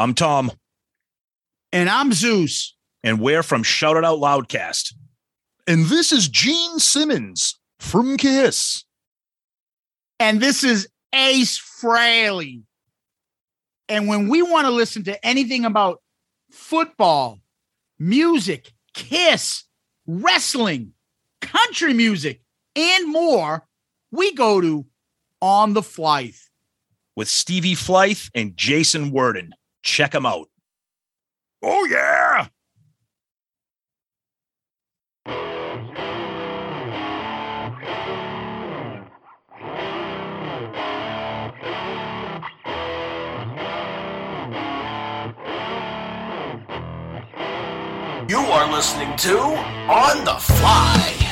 I'm 0.00 0.14
Tom, 0.14 0.50
And 1.72 1.90
I'm 1.90 2.12
Zeus. 2.14 2.74
and 3.04 3.20
we're 3.20 3.42
from 3.42 3.62
Shout 3.62 3.98
It 3.98 4.04
Out 4.04 4.18
Loudcast. 4.18 4.94
And 5.66 5.84
this 5.86 6.10
is 6.10 6.26
Gene 6.28 6.78
Simmons 6.78 7.58
from 7.78 8.16
Kiss. 8.16 8.84
And 10.18 10.40
this 10.40 10.64
is 10.64 10.88
Ace 11.14 11.58
Frehley. 11.58 12.62
And 13.90 14.08
when 14.08 14.28
we 14.28 14.40
want 14.40 14.64
to 14.66 14.70
listen 14.70 15.04
to 15.04 15.22
anything 15.26 15.66
about 15.66 16.00
football, 16.50 17.38
music, 17.98 18.72
kiss, 18.94 19.64
wrestling, 20.06 20.94
country 21.42 21.92
music, 21.92 22.40
and 22.74 23.06
more, 23.12 23.66
we 24.12 24.32
go 24.34 24.62
to 24.62 24.86
On 25.42 25.74
the 25.74 25.82
Flythe. 25.82 26.34
with 27.16 27.28
Stevie 27.28 27.74
Flythe 27.74 28.28
and 28.34 28.56
Jason 28.56 29.10
Worden. 29.10 29.52
Check 29.82 30.12
them 30.12 30.26
out. 30.26 30.48
Oh, 31.62 31.84
yeah. 31.86 32.48
You 48.28 48.38
are 48.38 48.70
listening 48.72 49.16
to 49.16 49.38
On 49.38 50.24
the 50.24 50.34
Flythe. 50.34 51.29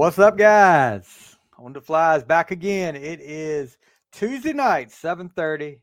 What's 0.00 0.18
up, 0.18 0.38
guys? 0.38 1.36
On 1.58 1.74
the 1.74 1.80
Flythe's 1.82 2.24
back 2.24 2.52
again. 2.52 2.96
It 2.96 3.20
is 3.20 3.76
Tuesday 4.12 4.54
night, 4.54 4.90
7:30. 4.90 5.78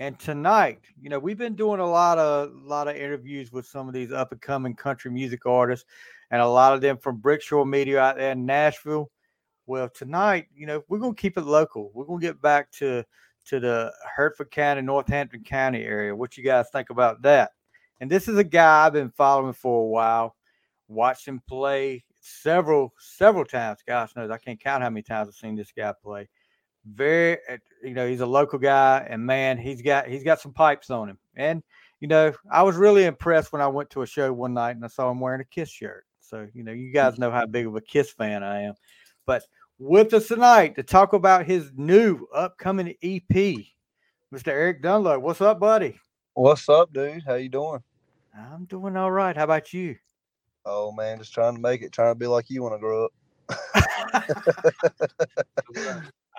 And 0.00 0.18
tonight, 0.18 0.80
you 1.00 1.08
know, 1.08 1.20
we've 1.20 1.38
been 1.38 1.54
doing 1.54 1.78
a 1.78 1.88
lot 1.88 2.18
of 2.18 2.50
lot 2.52 2.88
of 2.88 2.96
interviews 2.96 3.52
with 3.52 3.64
some 3.64 3.86
of 3.86 3.94
these 3.94 4.10
up 4.10 4.32
and 4.32 4.40
coming 4.40 4.74
country 4.74 5.12
music 5.12 5.46
artists, 5.46 5.86
and 6.32 6.42
a 6.42 6.48
lot 6.48 6.72
of 6.72 6.80
them 6.80 6.98
from 6.98 7.22
Brickshore 7.22 7.64
Media 7.64 8.00
out 8.00 8.16
there 8.16 8.32
in 8.32 8.44
Nashville. 8.44 9.08
Well, 9.66 9.88
tonight, 9.88 10.48
you 10.52 10.66
know, 10.66 10.82
we're 10.88 10.98
gonna 10.98 11.14
keep 11.14 11.38
it 11.38 11.44
local. 11.44 11.92
We're 11.94 12.06
gonna 12.06 12.20
get 12.20 12.42
back 12.42 12.72
to 12.72 13.04
to 13.44 13.60
the 13.60 13.94
Hertford 14.16 14.50
County, 14.50 14.82
Northampton 14.82 15.44
County 15.44 15.84
area. 15.84 16.16
What 16.16 16.36
you 16.36 16.42
guys 16.42 16.68
think 16.70 16.90
about 16.90 17.22
that? 17.22 17.52
And 18.00 18.10
this 18.10 18.26
is 18.26 18.36
a 18.36 18.42
guy 18.42 18.86
I've 18.86 18.94
been 18.94 19.12
following 19.12 19.52
for 19.52 19.84
a 19.84 19.86
while, 19.86 20.34
watched 20.88 21.28
him 21.28 21.40
play 21.46 22.04
several 22.20 22.92
several 22.98 23.44
times. 23.44 23.80
Gosh 23.86 24.14
knows 24.16 24.30
I 24.30 24.38
can't 24.38 24.60
count 24.60 24.82
how 24.82 24.90
many 24.90 25.02
times 25.02 25.28
I've 25.28 25.34
seen 25.34 25.56
this 25.56 25.72
guy 25.76 25.92
play. 26.02 26.28
Very, 26.86 27.38
uh, 27.50 27.58
you 27.82 27.94
know, 27.94 28.08
he's 28.08 28.20
a 28.20 28.26
local 28.26 28.58
guy, 28.58 29.06
and 29.08 29.24
man, 29.24 29.58
he's 29.58 29.82
got 29.82 30.06
he's 30.06 30.24
got 30.24 30.40
some 30.40 30.52
pipes 30.52 30.90
on 30.90 31.08
him. 31.08 31.18
And 31.36 31.62
you 32.00 32.08
know, 32.08 32.32
I 32.50 32.62
was 32.62 32.76
really 32.76 33.04
impressed 33.04 33.52
when 33.52 33.62
I 33.62 33.66
went 33.66 33.90
to 33.90 34.02
a 34.02 34.06
show 34.06 34.32
one 34.32 34.54
night 34.54 34.76
and 34.76 34.84
I 34.84 34.88
saw 34.88 35.10
him 35.10 35.20
wearing 35.20 35.42
a 35.42 35.44
Kiss 35.44 35.68
shirt. 35.68 36.06
So 36.20 36.46
you 36.54 36.64
know, 36.64 36.72
you 36.72 36.92
guys 36.92 37.18
know 37.18 37.30
how 37.30 37.46
big 37.46 37.66
of 37.66 37.76
a 37.76 37.80
Kiss 37.80 38.10
fan 38.10 38.42
I 38.42 38.62
am. 38.62 38.74
But 39.26 39.42
with 39.78 40.12
us 40.14 40.28
tonight 40.28 40.76
to 40.76 40.82
talk 40.82 41.12
about 41.12 41.46
his 41.46 41.70
new 41.74 42.26
upcoming 42.34 42.94
EP, 43.02 43.64
Mr. 44.32 44.48
Eric 44.48 44.82
Dunlow. 44.82 45.20
What's 45.20 45.40
up, 45.40 45.58
buddy? 45.58 45.98
What's 46.34 46.68
up, 46.68 46.92
dude? 46.92 47.24
How 47.26 47.34
you 47.34 47.48
doing? 47.48 47.80
I'm 48.36 48.64
doing 48.66 48.96
all 48.96 49.10
right. 49.10 49.36
How 49.36 49.44
about 49.44 49.72
you? 49.72 49.96
Oh 50.64 50.92
man, 50.92 51.18
just 51.18 51.32
trying 51.32 51.54
to 51.54 51.60
make 51.60 51.82
it, 51.82 51.92
trying 51.92 52.12
to 52.12 52.18
be 52.18 52.26
like 52.26 52.50
you 52.50 52.62
when 52.62 52.72
I 52.72 52.78
grow 52.78 53.06
up. 53.06 53.12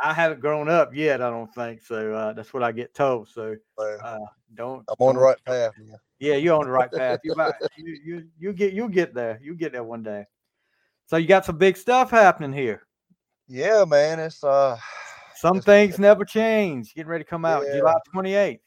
I 0.04 0.14
haven't 0.14 0.40
grown 0.40 0.70
up 0.70 0.96
yet. 0.96 1.22
I 1.22 1.30
don't 1.30 1.54
think 1.54 1.82
so. 1.82 2.14
Uh, 2.14 2.34
that's 2.34 2.54
what 2.54 2.64
I 2.64 2.72
get 2.72 2.94
told. 2.94 3.28
So 3.28 3.56
uh, 3.78 4.18
don't. 4.56 4.84
I'm 4.88 4.96
on 5.00 5.16
the 5.16 5.22
right 5.22 5.38
path. 5.46 5.74
Yeah. 5.78 5.96
Yeah, 6.20 6.36
you're 6.36 6.56
on 6.56 6.66
the 6.66 6.72
right 6.72 6.92
path. 6.92 7.20
You 7.24 7.36
might, 7.36 7.54
you 7.78 8.00
you 8.04 8.28
you 8.40 8.54
get 8.54 8.74
you 8.74 8.90
get 8.90 9.14
there. 9.14 9.40
You'll 9.42 9.56
get 9.56 9.72
there 9.72 9.84
one 9.84 10.04
day. 10.04 10.26
So 11.08 11.18
you 11.18 11.28
got 11.28 11.46
some 11.46 11.58
big 11.58 11.78
stuff 11.78 12.12
happening 12.12 12.54
here. 12.54 12.84
Yeah, 13.48 13.86
man. 13.86 14.20
It's 14.20 14.44
uh, 14.44 14.78
Some 15.36 15.56
Yes, 15.56 15.66
things 15.66 16.00
never 16.00 16.24
change. 16.24 16.94
Getting 16.94 17.10
ready 17.10 17.24
to 17.24 17.30
come 17.30 17.44
out 17.44 17.66
Yeah. 17.66 17.80
July 17.80 17.96
28th. 18.14 18.60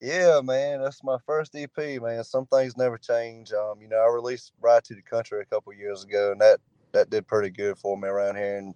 Yeah, 0.00 0.40
man. 0.42 0.82
That's 0.82 1.02
my 1.02 1.18
first 1.26 1.54
EP, 1.56 1.76
man. 2.00 2.22
Some 2.24 2.46
things 2.46 2.76
never 2.76 2.98
change. 2.98 3.52
Um, 3.52 3.80
you 3.80 3.88
know, 3.88 3.98
I 3.98 4.12
released 4.12 4.52
Ride 4.60 4.84
to 4.84 4.94
the 4.94 5.02
Country 5.02 5.40
a 5.40 5.44
couple 5.44 5.72
years 5.72 6.04
ago, 6.04 6.32
and 6.32 6.40
that 6.40 6.60
that 6.92 7.10
did 7.10 7.26
pretty 7.26 7.50
good 7.50 7.76
for 7.78 7.96
me 7.96 8.08
around 8.08 8.36
here, 8.36 8.58
and 8.58 8.74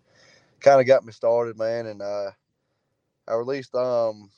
kind 0.60 0.80
of 0.80 0.86
got 0.86 1.04
me 1.04 1.12
started, 1.12 1.58
man. 1.58 1.86
And 1.86 2.02
uh, 2.02 2.30
I 3.28 3.34
released 3.34 3.74
um, 3.74 4.30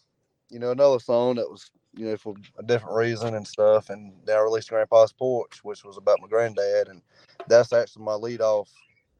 you 0.50 0.58
know, 0.58 0.70
another 0.70 0.98
song 0.98 1.36
that 1.36 1.50
was 1.50 1.70
you 1.94 2.06
know 2.06 2.16
for 2.16 2.34
a 2.58 2.62
different 2.62 2.96
reason 2.96 3.34
and 3.34 3.46
stuff, 3.46 3.90
and 3.90 4.12
then 4.24 4.36
I 4.36 4.40
released 4.40 4.70
Grandpa's 4.70 5.12
Porch, 5.12 5.64
which 5.64 5.84
was 5.84 5.96
about 5.96 6.20
my 6.20 6.28
granddad, 6.28 6.88
and 6.88 7.02
that's 7.48 7.72
actually 7.72 8.04
my 8.04 8.14
lead 8.14 8.40
off 8.40 8.70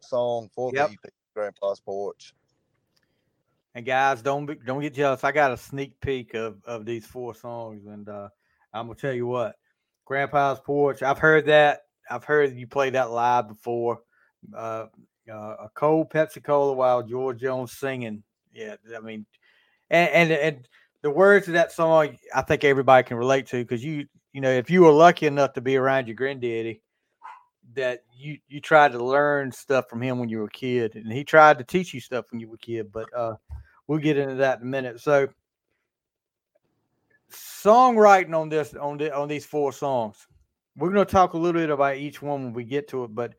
song 0.01 0.51
for 0.55 0.71
Yep. 0.75 0.89
the 0.89 0.93
EP, 0.95 1.13
Grandpa's 1.35 1.81
Porch. 1.81 2.35
And 3.75 3.85
guys, 3.85 4.23
don't 4.23 4.47
be, 4.47 4.55
don't 4.55 4.81
get 4.81 4.95
jealous. 4.95 5.25
I 5.25 5.33
got 5.33 5.53
a 5.53 5.57
sneak 5.57 6.01
peek 6.01 6.35
of 6.35 6.63
of 6.65 6.85
these 6.85 7.07
four 7.07 7.35
songs, 7.35 7.87
and 7.87 8.09
uh, 8.09 8.29
I'm 8.73 8.87
gonna 8.87 8.99
tell 8.99 9.13
you 9.13 9.27
what, 9.27 9.57
Grandpa's 10.05 10.61
Porch. 10.61 11.03
I've 11.03 11.19
heard 11.19 11.47
that. 11.47 11.81
I've 12.09 12.25
heard 12.25 12.55
you 12.55 12.67
play 12.67 12.91
that 12.91 13.11
live 13.11 13.49
before. 13.49 14.01
Uh, 14.57 14.87
uh, 15.31 15.57
a 15.65 15.69
cold 15.75 16.11
Pepsi 16.11 16.43
Cola 16.43 16.75
while 16.75 17.03
George 17.03 17.41
Jones 17.41 17.73
singing. 17.73 18.23
Yeah, 18.53 18.77
I 18.97 19.01
mean, 19.01 19.27
and 19.91 20.11
and 20.11 20.33
and 20.33 20.69
the 21.03 21.11
words 21.11 21.49
of 21.49 21.55
that 21.55 21.73
song, 21.73 22.17
I 22.35 22.43
think 22.43 22.63
everybody 22.63 23.07
can 23.07 23.17
relate 23.17 23.47
to 23.49 23.65
because 23.65 23.85
you 23.85 24.07
you 24.33 24.41
know 24.41 24.51
if 24.51 24.71
you 24.71 24.83
were 24.83 24.93
lucky 24.93 25.27
enough 25.27 25.55
to 25.55 25.61
be 25.61 25.77
around 25.77 26.07
your 26.07 26.17
granddaddy, 26.17 26.81
that 27.75 28.05
you 28.17 28.39
you 28.49 28.61
tried 28.61 28.93
to 28.93 29.05
learn 29.05 29.53
stuff 29.53 29.89
from 29.89 30.03
him 30.03 30.19
when 30.19 30.29
you 30.29 30.39
were 30.39 30.47
a 30.47 30.51
kid, 30.51 30.95
and 30.97 31.13
he 31.13 31.25
tried 31.25 31.59
to 31.59 31.65
teach 31.65 31.95
you 31.95 32.01
stuff 32.01 32.27
when 32.31 32.41
you 32.41 32.49
were 32.49 32.57
a 32.57 32.59
kid. 32.59 32.93
But 32.93 33.07
uh, 33.17 33.37
we'll 33.87 33.99
get 33.99 34.17
into 34.17 34.37
that 34.37 34.61
in 34.61 34.67
a 34.67 34.71
minute. 34.71 35.01
So, 35.01 35.29
songwriting 37.31 38.39
on 38.39 38.49
this 38.49 38.75
on 38.75 38.99
the 38.99 39.15
on 39.15 39.29
these 39.29 39.47
four 39.47 39.73
songs, 39.73 40.27
we're 40.77 40.93
going 40.93 41.07
to 41.07 41.13
talk 41.13 41.35
a 41.35 41.39
little 41.39 41.61
bit 41.61 41.71
about 41.71 41.97
each 41.97 42.23
one 42.23 42.45
when 42.45 42.53
we 42.53 42.65
get 42.65 42.89
to 42.89 43.05
it. 43.05 43.15
But 43.15 43.35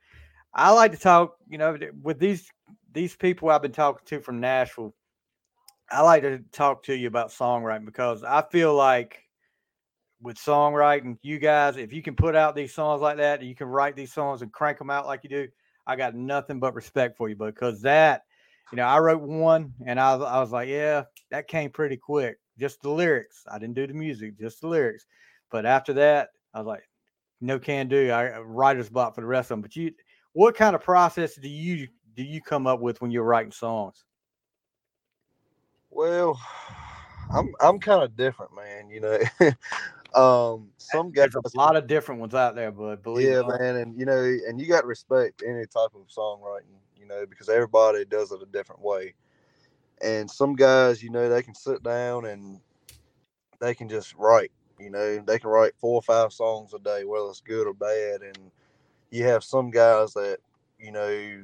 I 0.54 0.72
like 0.72 0.92
to 0.92 0.98
talk, 0.98 1.38
you 1.50 1.58
know, 1.58 1.78
with 2.02 2.20
these 2.20 2.52
these 2.94 3.16
people 3.16 3.50
I've 3.50 3.62
been 3.62 3.72
talking 3.72 4.06
to 4.06 4.20
from 4.22 4.40
Nashville. 4.40 4.94
I 5.92 6.02
like 6.02 6.24
to 6.24 6.40
talk 6.52 6.84
to 6.84 6.96
you 6.96 7.08
about 7.08 7.30
songwriting 7.30 7.86
because 7.86 8.24
I 8.24 8.42
feel 8.42 8.74
like 8.74 9.25
with 10.22 10.38
songwriting, 10.38 11.18
you 11.22 11.40
guys, 11.40 11.78
if 11.78 11.94
you 11.94 12.02
can 12.02 12.16
put 12.16 12.36
out 12.36 12.56
these 12.56 12.74
songs 12.74 13.02
like 13.02 13.18
that, 13.18 13.42
you 13.42 13.56
can 13.56 13.68
write 13.68 13.96
these 13.96 14.14
songs 14.14 14.42
and 14.42 14.52
crank 14.52 14.78
them 14.78 14.90
out 14.90 15.06
like 15.06 15.22
you 15.24 15.30
do. 15.30 15.48
I 15.88 15.96
got 15.96 16.16
nothing 16.16 16.60
but 16.60 16.74
respect 16.74 17.18
for 17.18 17.30
you 17.30 17.36
because 17.36 17.82
that, 17.82 18.24
you 18.72 18.78
know, 18.78 18.86
I 18.86 19.00
wrote 19.00 19.22
one 19.22 19.74
and 19.86 20.00
I, 20.00 20.14
I 20.14 20.40
was 20.40 20.52
like, 20.52 20.68
yeah, 20.68 21.04
that 21.32 21.48
came 21.48 21.70
pretty 21.70 21.98
quick. 21.98 22.38
Just 22.58 22.82
the 22.82 22.90
lyrics. 22.90 23.44
I 23.52 23.60
didn't 23.60 23.76
do 23.76 23.86
the 23.86 23.94
music, 23.94 24.40
just 24.40 24.62
the 24.62 24.68
lyrics. 24.68 25.06
But 25.52 25.66
after 25.66 25.94
that, 25.94 26.30
I 26.54 26.60
was 26.60 26.68
like, 26.68 26.90
no 27.42 27.60
can 27.60 27.88
do. 27.88 28.10
I 28.10 28.34
uh, 28.34 28.42
writer's 28.42 28.90
block 28.90 29.16
for 29.16 29.22
the 29.22 29.28
rest 29.28 29.52
of 29.52 29.58
them. 29.58 29.62
But 29.62 29.76
you, 29.76 29.92
what 30.34 30.56
kind 30.56 30.76
of 30.76 30.82
process 30.82 31.36
do 31.36 31.50
you 31.50 31.88
do 32.16 32.24
you 32.24 32.42
come 32.42 32.66
up 32.66 32.80
with 32.80 33.02
when 33.02 33.12
you're 33.12 33.24
writing 33.24 33.52
songs? 33.52 34.06
Well, 35.90 36.40
I'm 37.32 37.54
I'm 37.62 37.80
kind 37.80 38.04
of 38.04 38.16
different, 38.16 38.52
man. 38.56 38.90
You 38.90 39.02
know, 39.02 39.20
um, 40.16 40.70
some 40.78 41.12
guys, 41.12 41.30
There's 41.32 41.54
a 41.54 41.58
lot 41.58 41.76
of 41.76 41.88
different 41.88 42.22
ones 42.22 42.34
out 42.34 42.56
there, 42.56 42.72
but 42.72 43.04
believe 43.04 43.30
yeah, 43.30 43.42
man, 43.42 43.76
and 43.76 44.00
you 44.00 44.06
know, 44.06 44.22
and 44.22 44.60
you 44.60 44.68
got 44.68 44.82
to 44.82 44.88
respect 44.88 45.44
any 45.46 45.66
type 45.66 45.92
of 45.94 46.08
songwriting, 46.08 46.78
you 46.98 47.06
know, 47.06 47.26
because 47.30 47.50
everybody 47.50 48.06
does 48.06 48.32
it 48.32 48.42
a 48.42 48.46
different 48.46 48.82
way. 48.82 49.14
And 50.02 50.30
some 50.30 50.56
guys, 50.56 51.04
you 51.04 51.10
know, 51.10 51.30
they 51.30 51.42
can 51.42 51.56
sit 51.56 51.84
down 51.84 52.26
and 52.26 52.60
they 53.60 53.74
can 53.74 53.90
just 53.90 54.14
write. 54.16 54.52
You 54.80 54.90
know, 54.90 55.20
they 55.20 55.40
can 55.40 55.50
write 55.50 55.74
four 55.78 55.96
or 55.96 56.02
five 56.02 56.34
songs 56.34 56.74
a 56.74 56.80
day, 56.80 57.04
whether 57.06 57.28
it's 57.28 57.42
good 57.42 57.68
or 57.68 57.74
bad. 57.74 58.22
And 58.22 58.52
you 59.10 59.24
have 59.26 59.44
some 59.44 59.72
guys 59.72 60.14
that, 60.14 60.40
you 60.80 60.92
know, 60.92 61.44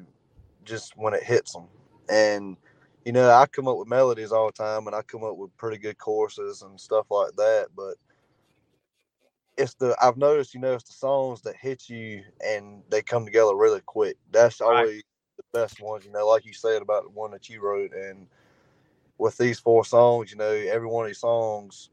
just 0.66 0.98
when 0.98 1.14
it 1.14 1.24
hits 1.24 1.54
them. 1.54 1.68
And 2.10 2.58
you 3.06 3.12
know, 3.12 3.32
I 3.32 3.48
come 3.48 3.68
up 3.68 3.78
with 3.78 3.88
melodies 3.88 4.32
all 4.32 4.46
the 4.48 4.52
time, 4.52 4.88
and 4.88 4.96
I 4.96 5.02
come 5.02 5.24
up 5.24 5.36
with 5.36 5.56
pretty 5.58 5.78
good 5.78 5.98
courses 5.98 6.62
and 6.62 6.80
stuff 6.80 7.08
like 7.10 7.36
that. 7.36 7.68
But 7.76 7.96
it's 9.58 9.74
the 9.76 9.96
I've 10.02 10.18
noticed, 10.18 10.54
you 10.54 10.60
know, 10.60 10.74
it's 10.74 10.86
the 10.86 10.94
songs 10.94 11.42
that 11.42 11.56
hit 11.56 11.90
you 11.90 12.24
and 12.46 12.84
they 12.90 13.02
come 13.02 13.26
together 13.26 13.56
really 13.56 13.82
quick. 13.82 14.18
That's 14.32 14.62
Right. 14.62 14.88
always 14.88 15.04
the 15.38 15.44
best 15.60 15.82
ones, 15.82 16.06
you 16.06 16.12
know, 16.12 16.28
like 16.28 16.46
you 16.46 16.54
said 16.54 16.82
about 16.82 17.04
the 17.04 17.10
one 17.10 17.32
that 17.32 17.50
you 17.50 17.62
wrote. 17.62 17.94
And 17.94 18.28
with 19.18 19.38
these 19.38 19.60
four 19.60 19.86
songs, 19.86 20.32
you 20.32 20.38
know, 20.38 20.52
every 20.52 20.88
one 20.88 21.06
of 21.06 21.10
these 21.10 21.20
songs, 21.20 21.90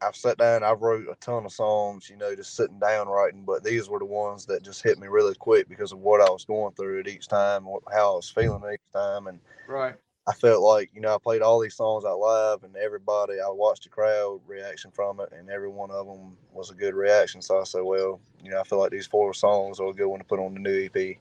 I've 0.00 0.16
sat 0.16 0.38
down, 0.38 0.64
I've 0.64 0.82
wrote 0.82 1.06
a 1.08 1.14
ton 1.16 1.44
of 1.46 1.52
songs, 1.52 2.10
you 2.10 2.16
know, 2.16 2.34
just 2.34 2.56
sitting 2.56 2.80
down 2.80 3.08
writing, 3.08 3.44
but 3.44 3.62
these 3.62 3.88
were 3.88 4.00
the 4.00 4.04
ones 4.04 4.46
that 4.46 4.64
just 4.64 4.82
hit 4.82 4.98
me 4.98 5.06
really 5.06 5.34
quick 5.36 5.68
because 5.68 5.92
of 5.92 6.00
what 6.00 6.20
I 6.20 6.28
was 6.30 6.44
going 6.44 6.74
through 6.74 7.00
at 7.00 7.08
each 7.08 7.28
time, 7.28 7.66
how 7.92 8.12
I 8.14 8.16
was 8.16 8.28
feeling 8.28 8.62
each 8.72 8.80
time, 8.92 9.28
and 9.28 9.38
Right. 9.66 9.96
I 10.32 10.34
felt 10.34 10.62
like 10.62 10.88
you 10.94 11.02
know 11.02 11.14
I 11.14 11.18
played 11.18 11.42
all 11.42 11.60
these 11.60 11.74
songs 11.74 12.06
out 12.06 12.18
live, 12.18 12.64
and 12.64 12.74
everybody 12.74 13.34
I 13.34 13.50
watched 13.50 13.82
the 13.82 13.90
crowd 13.90 14.40
reaction 14.46 14.90
from 14.90 15.20
it, 15.20 15.28
and 15.30 15.50
every 15.50 15.68
one 15.68 15.90
of 15.90 16.06
them 16.06 16.38
was 16.54 16.70
a 16.70 16.74
good 16.74 16.94
reaction. 16.94 17.42
So 17.42 17.60
I 17.60 17.64
said, 17.64 17.82
well, 17.82 18.18
you 18.42 18.50
know, 18.50 18.58
I 18.58 18.64
feel 18.64 18.78
like 18.78 18.92
these 18.92 19.06
four 19.06 19.34
songs 19.34 19.78
are 19.78 19.88
a 19.88 19.92
good 19.92 20.06
one 20.06 20.20
to 20.20 20.24
put 20.24 20.40
on 20.40 20.54
the 20.54 20.60
new 20.60 20.88
EP. 20.94 21.18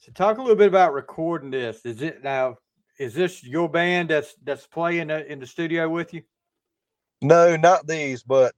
So 0.00 0.10
talk 0.12 0.38
a 0.38 0.40
little 0.40 0.56
bit 0.56 0.66
about 0.66 0.92
recording 0.92 1.52
this. 1.52 1.86
Is 1.86 2.02
it 2.02 2.24
now? 2.24 2.58
Is 2.98 3.14
this 3.14 3.44
your 3.44 3.68
band 3.68 4.10
that's 4.10 4.34
that's 4.42 4.66
playing 4.66 5.12
uh, 5.12 5.22
in 5.28 5.38
the 5.38 5.46
studio 5.46 5.88
with 5.88 6.12
you? 6.12 6.22
No, 7.22 7.54
not 7.56 7.86
these, 7.86 8.24
but 8.24 8.56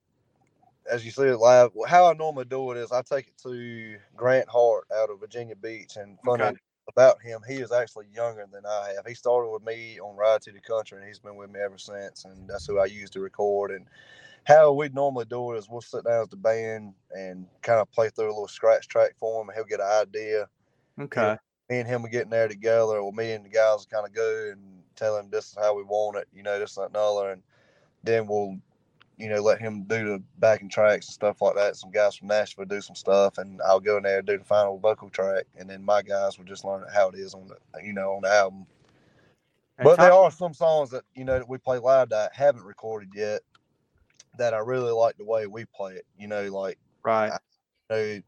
as 0.91 1.05
you 1.05 1.11
see 1.11 1.25
it 1.25 1.37
live, 1.37 1.73
how 1.87 2.11
I 2.11 2.15
normally 2.15 2.47
do 2.47 2.71
it 2.71 2.79
is 2.79 2.91
I 2.91 3.03
take 3.03 3.27
it 3.27 3.39
to 3.43 3.99
Grant 4.17 4.49
Hart 4.49 4.87
out 4.97 5.11
of 5.11 5.21
Virginia 5.21 5.57
Beach, 5.57 5.97
and 5.97 6.17
funny 6.25 6.45
Okay. 6.45 6.57
About 6.89 7.21
him, 7.21 7.41
he 7.47 7.55
is 7.55 7.73
actually 7.73 8.07
younger 8.15 8.47
than 8.51 8.65
I 8.65 8.93
have. 8.95 9.07
He 9.07 9.15
started 9.15 9.51
with 9.51 9.65
me 9.65 9.99
on 10.01 10.17
Ride 10.17 10.43
to 10.43 10.53
the 10.53 10.61
Country, 10.61 10.99
and 10.99 11.07
he's 11.07 11.19
been 11.19 11.37
with 11.37 11.51
me 11.51 11.61
ever 11.61 11.79
since, 11.79 12.25
and 12.25 12.49
that's 12.49 12.67
who 12.67 12.79
I 12.79 12.87
use 12.87 13.11
to 13.11 13.21
record. 13.21 13.71
And 13.71 13.87
how 14.45 14.73
we 14.73 14.89
normally 14.91 15.25
do 15.25 15.53
it 15.53 15.59
is 15.59 15.69
we'll 15.69 15.81
sit 15.81 16.05
down 16.05 16.23
as 16.23 16.29
the 16.29 16.37
band 16.37 16.95
and 17.11 17.47
kind 17.63 17.81
of 17.81 17.91
play 17.91 18.09
through 18.11 18.27
a 18.27 18.29
little 18.29 18.49
scratch 18.49 18.89
track 18.89 19.15
for 19.19 19.43
him, 19.43 19.49
and 19.49 19.57
he'll 19.57 19.65
get 19.65 19.81
an 19.81 20.09
idea. 20.09 20.49
Okay. 21.01 21.37
Me 21.69 21.81
and 21.81 21.89
him 21.89 22.03
will 22.03 22.11
get 22.11 22.23
in 22.23 22.31
there 22.31 22.49
together, 22.49 22.99
or 22.99 23.13
me 23.13 23.33
and 23.33 23.45
the 23.45 23.51
guys 23.51 23.87
kind 23.91 24.07
of 24.07 24.15
go 24.15 24.51
and 24.53 24.61
tell 24.95 25.19
him 25.19 25.29
this 25.31 25.49
is 25.49 25.57
how 25.61 25.75
we 25.75 25.83
want 25.83 26.17
it, 26.17 26.29
you 26.33 26.43
know, 26.43 26.59
this 26.59 26.77
and 26.77 26.89
another, 26.91 27.33
and 27.33 27.43
then 28.05 28.27
we'll 28.27 28.57
you 29.17 29.29
know, 29.29 29.41
let 29.43 29.61
him 29.61 29.85
do 29.85 30.05
the 30.05 30.23
backing 30.39 30.69
tracks 30.69 31.07
and 31.07 31.15
stuff 31.15 31.41
like 31.41 31.55
that. 31.55 31.77
Some 31.77 31.91
guys 31.91 32.17
from 32.17 32.29
Nashville 32.29 32.67
do 32.67 32.81
some 32.81 32.97
stuff, 32.97 33.39
and 33.39 33.61
I'll 33.63 33.81
go 33.81 33.97
in 33.97 34.03
there 34.03 34.19
and 34.19 34.27
do 34.27 34.39
the 34.39 34.45
final 34.45 34.79
vocal 34.79 35.09
track, 35.09 35.45
and 35.59 35.69
then 35.69 35.85
my 35.85 36.03
guys 36.03 36.39
will 36.39 36.45
just 36.45 36.65
learn 36.65 36.85
how 36.93 37.09
it 37.09 37.15
is 37.15 37.35
on 37.35 37.49
the, 37.49 37.83
you 37.83 37.93
know, 37.93 38.13
on 38.13 38.23
the 38.23 38.31
album. 38.31 38.67
And 39.79 39.85
But 39.85 39.99
there 39.99 40.13
are 40.13 40.31
some 40.31 40.55
songs 40.55 40.91
that 40.91 41.05
you 41.15 41.25
know 41.25 41.39
that 41.39 41.49
we 41.49 41.59
play 41.59 41.79
live 41.79 42.11
that 42.11 42.31
I 42.33 42.37
haven't 42.37 42.65
recorded 42.65 43.11
yet 43.15 43.41
that 44.39 44.55
I 44.55 44.59
really 44.59 44.93
like 44.93 45.17
the 45.17 45.25
way 45.25 45.47
we 45.47 45.65
play 45.65 45.95
it. 45.95 46.07
You 46.19 46.29
know, 46.29 46.45
like 46.51 46.79
right. 47.03 47.33
you 47.91 47.97
know, 47.97 48.21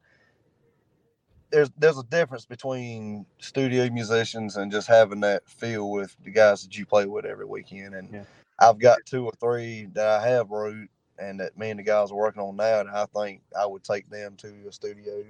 there's 1.50 1.70
there's 1.78 1.98
a 1.98 2.04
difference 2.04 2.44
between 2.44 3.26
studio 3.38 3.88
musicians 3.90 4.56
and 4.56 4.70
just 4.70 4.88
having 4.88 5.20
that 5.20 5.48
feel 5.48 5.90
with 5.90 6.16
the 6.24 6.30
guys 6.30 6.62
that 6.62 6.76
you 6.76 6.86
play 6.86 7.06
with 7.06 7.24
every 7.24 7.46
weekend. 7.46 7.94
And 7.94 8.12
Yeah. 8.12 8.24
I've 8.58 8.78
got 8.78 8.98
two 9.04 9.24
or 9.24 9.32
three 9.40 9.88
that 9.92 10.06
I 10.06 10.28
have 10.28 10.50
wrote 10.50 10.88
and 11.18 11.40
that 11.40 11.56
me 11.58 11.70
and 11.70 11.78
the 11.78 11.84
guys 11.84 12.10
are 12.10 12.16
working 12.16 12.42
on 12.42 12.56
now 12.56 12.80
And 12.80 12.90
I 12.90 13.06
think 13.06 13.42
I 13.58 13.66
would 13.66 13.84
take 13.84 14.08
them 14.08 14.36
to 14.36 14.52
a 14.68 14.72
studio 14.72 15.24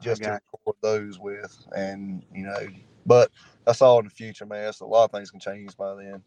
just 0.00 0.22
to 0.22 0.40
record 0.52 0.76
those 0.80 1.18
with. 1.18 1.64
And 1.76 2.22
you 2.34 2.44
know, 2.44 2.68
but 3.06 3.30
that's 3.64 3.82
all 3.82 3.98
in 3.98 4.04
the 4.04 4.10
future, 4.10 4.46
man. 4.46 4.72
So 4.72 4.86
a 4.86 4.88
lot 4.88 5.04
of 5.04 5.12
things 5.12 5.30
can 5.30 5.40
change 5.40 5.76
by 5.76 5.94
then. 5.94 6.22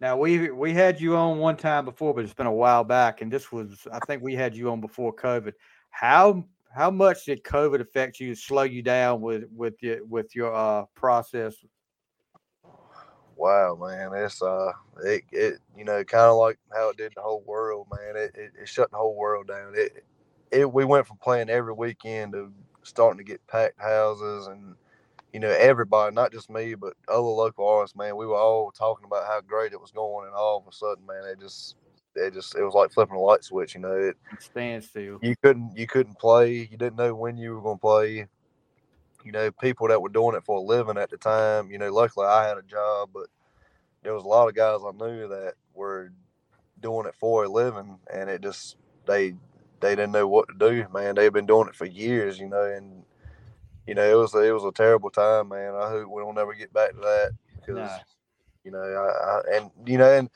Now 0.00 0.16
we 0.16 0.50
we 0.50 0.72
had 0.72 1.00
you 1.00 1.16
on 1.16 1.38
one 1.38 1.56
time 1.56 1.84
before, 1.84 2.14
but 2.14 2.24
it's 2.24 2.34
been 2.34 2.46
a 2.46 2.52
while 2.52 2.84
back, 2.84 3.20
and 3.20 3.32
this 3.32 3.50
was 3.50 3.86
I 3.92 3.98
think 4.06 4.22
we 4.22 4.34
had 4.34 4.56
you 4.56 4.70
on 4.70 4.80
before 4.80 5.14
COVID. 5.14 5.52
How 5.90 6.44
how 6.72 6.90
much 6.90 7.24
did 7.24 7.42
COVID 7.42 7.80
affect 7.80 8.20
you, 8.20 8.34
slow 8.34 8.62
you 8.62 8.82
down 8.82 9.20
with 9.20 9.44
with 9.54 9.82
your 9.82 10.04
with 10.06 10.34
your 10.36 10.54
uh 10.54 10.84
process? 10.94 11.56
Wow, 13.38 13.78
man, 13.80 14.12
it's 14.14 14.42
uh, 14.42 14.72
it, 15.04 15.24
it 15.32 15.60
you 15.76 15.84
know, 15.84 16.04
kind 16.04 16.24
of 16.26 16.38
like 16.38 16.58
how 16.74 16.90
it 16.90 16.98
did 16.98 17.12
the 17.16 17.22
whole 17.22 17.44
world, 17.46 17.88
man. 17.92 18.16
It, 18.16 18.32
it 18.36 18.52
it 18.62 18.68
shut 18.68 18.90
the 18.90 18.98
whole 18.98 19.16
world 19.16 19.48
down. 19.48 19.74
It 19.76 20.04
it 20.50 20.72
we 20.72 20.84
went 20.84 21.06
from 21.06 21.18
playing 21.18 21.50
every 21.50 21.74
weekend 21.74 22.32
to 22.34 22.52
starting 22.82 23.18
to 23.18 23.24
get 23.24 23.46
packed 23.46 23.80
houses 23.80 24.48
and 24.48 24.74
you 25.32 25.40
know 25.40 25.50
everybody, 25.50 26.14
not 26.14 26.32
just 26.32 26.50
me, 26.50 26.74
but 26.74 26.94
other 27.08 27.20
local 27.22 27.68
artists, 27.68 27.96
man. 27.96 28.16
We 28.16 28.26
were 28.26 28.36
all 28.36 28.72
talking 28.72 29.06
about 29.06 29.26
how 29.26 29.40
great 29.42 29.72
it 29.72 29.80
was 29.80 29.92
going, 29.92 30.26
and 30.26 30.34
all 30.34 30.58
of 30.58 30.66
a 30.72 30.76
sudden, 30.76 31.06
man, 31.06 31.24
it 31.30 31.40
just 31.40 31.76
it 32.16 32.34
just 32.34 32.56
it 32.56 32.64
was 32.64 32.74
like 32.74 32.92
flipping 32.92 33.16
a 33.16 33.20
light 33.20 33.44
switch. 33.44 33.74
You 33.74 33.82
know, 33.82 33.94
it 33.96 34.16
stands 34.40 34.86
Standstill. 34.86 35.20
you 35.22 35.36
couldn't 35.42 35.76
you 35.76 35.86
couldn't 35.86 36.18
play. 36.18 36.54
You 36.70 36.76
didn't 36.76 36.96
know 36.96 37.14
when 37.14 37.36
you 37.36 37.54
were 37.54 37.62
going 37.62 37.76
to 37.78 37.80
play. 37.80 38.26
You 39.24 39.32
know, 39.32 39.50
people 39.50 39.88
that 39.88 40.00
were 40.00 40.08
doing 40.08 40.36
it 40.36 40.44
for 40.44 40.58
a 40.58 40.60
living 40.62 40.96
at 40.98 41.10
the 41.10 41.16
time. 41.16 41.70
You 41.70 41.78
know, 41.78 41.92
luckily 41.92 42.26
I 42.26 42.46
had 42.46 42.58
a 42.58 42.62
job, 42.62 43.10
but 43.12 43.26
there 44.02 44.14
was 44.14 44.24
a 44.24 44.28
lot 44.28 44.48
of 44.48 44.54
guys 44.54 44.80
I 44.86 44.92
knew 44.92 45.28
that 45.28 45.54
were 45.74 46.12
doing 46.80 47.06
it 47.06 47.14
for 47.14 47.44
a 47.44 47.48
living, 47.48 47.98
and 48.12 48.30
it 48.30 48.42
just 48.42 48.76
they 49.06 49.34
they 49.80 49.90
didn't 49.90 50.12
know 50.12 50.28
what 50.28 50.48
to 50.48 50.54
do. 50.58 50.86
Man, 50.92 51.14
they've 51.14 51.32
been 51.32 51.46
doing 51.46 51.68
it 51.68 51.76
for 51.76 51.86
years. 51.86 52.38
You 52.38 52.48
know, 52.48 52.64
and 52.64 53.02
you 53.86 53.94
know 53.94 54.08
it 54.08 54.14
was 54.14 54.34
it 54.34 54.54
was 54.54 54.64
a 54.64 54.72
terrible 54.72 55.10
time, 55.10 55.48
man. 55.48 55.74
I 55.74 55.88
hope 55.90 56.10
we 56.10 56.22
don't 56.22 56.34
never 56.34 56.54
get 56.54 56.72
back 56.72 56.92
to 56.92 57.00
that 57.00 57.32
because 57.56 57.76
No. 57.76 57.98
you 58.64 58.70
know 58.72 58.80
I, 58.80 59.10
I 59.54 59.56
and 59.56 59.70
you 59.86 59.98
know 59.98 60.12
and 60.12 60.30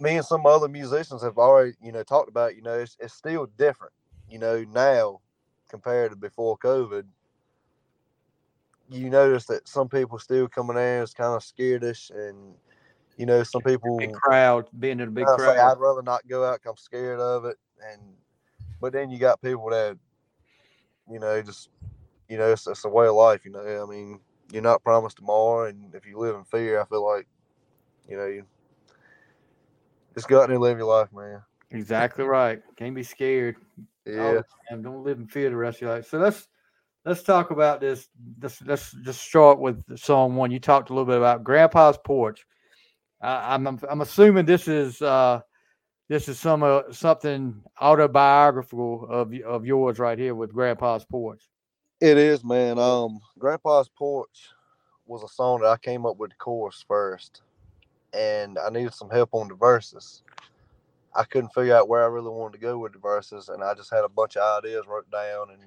me 0.00 0.16
and 0.16 0.26
some 0.26 0.46
other 0.46 0.68
musicians 0.68 1.22
have 1.22 1.38
already 1.38 1.74
you 1.82 1.92
know 1.92 2.02
talked 2.02 2.28
about 2.28 2.56
you 2.56 2.62
know 2.62 2.74
it's, 2.78 2.96
it's 3.00 3.14
still 3.14 3.46
different 3.58 3.92
you 4.28 4.38
know 4.38 4.64
now 4.72 5.20
compared 5.68 6.10
to 6.10 6.16
before 6.16 6.58
covid 6.58 7.04
you 8.90 9.10
notice 9.10 9.46
that 9.46 9.66
some 9.68 9.88
people 9.88 10.18
still 10.18 10.48
coming 10.48 10.76
there 10.76 11.02
is 11.02 11.14
kind 11.14 11.34
of 11.34 11.42
scaredish 11.42 12.10
and 12.10 12.54
you 13.16 13.26
know 13.26 13.42
some 13.42 13.62
people 13.62 13.98
Big 13.98 14.12
crowd, 14.12 14.68
being 14.78 15.00
in 15.00 15.08
a 15.08 15.10
big 15.10 15.26
I'll 15.26 15.38
say, 15.38 15.44
crowd. 15.44 15.72
I'd 15.72 15.78
rather 15.78 16.02
not 16.02 16.26
go 16.28 16.44
out 16.44 16.62
'cause 16.62 16.70
I'm 16.70 16.76
scared 16.76 17.20
of 17.20 17.44
it. 17.44 17.56
And 17.92 18.00
but 18.80 18.92
then 18.92 19.10
you 19.10 19.18
got 19.18 19.40
people 19.40 19.70
that, 19.70 19.96
you 21.10 21.18
know, 21.18 21.40
just 21.42 21.70
you 22.28 22.38
know, 22.38 22.52
it's, 22.52 22.66
it's 22.66 22.84
a 22.84 22.88
way 22.88 23.06
of 23.06 23.14
life. 23.14 23.44
You 23.44 23.52
know, 23.52 23.82
I 23.82 23.86
mean, 23.90 24.20
you're 24.52 24.62
not 24.62 24.82
promised 24.82 25.16
tomorrow, 25.18 25.68
and 25.68 25.94
if 25.94 26.06
you 26.06 26.18
live 26.18 26.34
in 26.36 26.44
fear, 26.44 26.80
I 26.80 26.84
feel 26.86 27.06
like, 27.06 27.26
you 28.08 28.16
know, 28.16 28.26
you 28.26 28.44
just 30.14 30.28
go 30.28 30.40
out 30.40 30.46
there 30.46 30.54
and 30.54 30.62
live 30.62 30.78
your 30.78 30.86
life, 30.86 31.12
man. 31.12 31.42
Exactly 31.70 32.24
right. 32.24 32.62
Can't 32.76 32.94
be 32.94 33.02
scared. 33.02 33.56
Yeah. 34.06 34.40
don't 34.70 35.04
live 35.04 35.18
in 35.18 35.26
fear 35.26 35.50
the 35.50 35.56
rest 35.56 35.78
of 35.78 35.82
your 35.82 35.90
life. 35.90 36.08
So 36.08 36.18
let's 36.18 36.48
let's 37.04 37.22
talk 37.22 37.50
about 37.50 37.80
this. 37.80 38.08
Let's 38.40 38.62
let's 38.62 38.92
just 38.92 39.22
start 39.22 39.58
with 39.58 39.98
song 39.98 40.36
one. 40.36 40.50
You 40.50 40.58
talked 40.58 40.90
a 40.90 40.92
little 40.92 41.06
bit 41.06 41.16
about 41.16 41.44
Grandpa's 41.44 41.98
porch. 42.04 42.46
I 43.20 43.54
I'm 43.54 43.66
I'm 43.66 44.00
assuming 44.00 44.46
this 44.46 44.68
is 44.68 45.02
uh 45.02 45.40
this 46.08 46.28
is 46.28 46.38
some 46.38 46.62
uh, 46.62 46.82
something 46.90 47.62
autobiographical 47.80 49.06
of 49.08 49.32
of 49.46 49.64
yours 49.64 49.98
right 49.98 50.18
here 50.18 50.34
with 50.34 50.52
Grandpa's 50.52 51.04
porch. 51.04 51.48
It 52.00 52.18
is, 52.18 52.44
man. 52.44 52.78
Um, 52.78 53.20
Grandpa's 53.38 53.88
Porch 53.88 54.50
was 55.06 55.22
a 55.22 55.28
song 55.28 55.60
that 55.60 55.68
I 55.68 55.76
came 55.78 56.04
up 56.04 56.18
with 56.18 56.30
the 56.30 56.36
chorus 56.36 56.84
first, 56.86 57.42
and 58.12 58.58
I 58.58 58.68
needed 58.68 58.92
some 58.92 59.08
help 59.08 59.30
on 59.32 59.48
the 59.48 59.54
verses. 59.54 60.22
I 61.14 61.22
couldn't 61.24 61.54
figure 61.54 61.74
out 61.74 61.88
where 61.88 62.02
I 62.02 62.08
really 62.08 62.30
wanted 62.30 62.54
to 62.54 62.58
go 62.58 62.78
with 62.78 62.92
the 62.92 62.98
verses, 62.98 63.48
and 63.48 63.62
I 63.62 63.72
just 63.74 63.90
had 63.90 64.04
a 64.04 64.08
bunch 64.08 64.36
of 64.36 64.64
ideas 64.64 64.84
wrote 64.86 65.10
down 65.10 65.50
and 65.52 65.62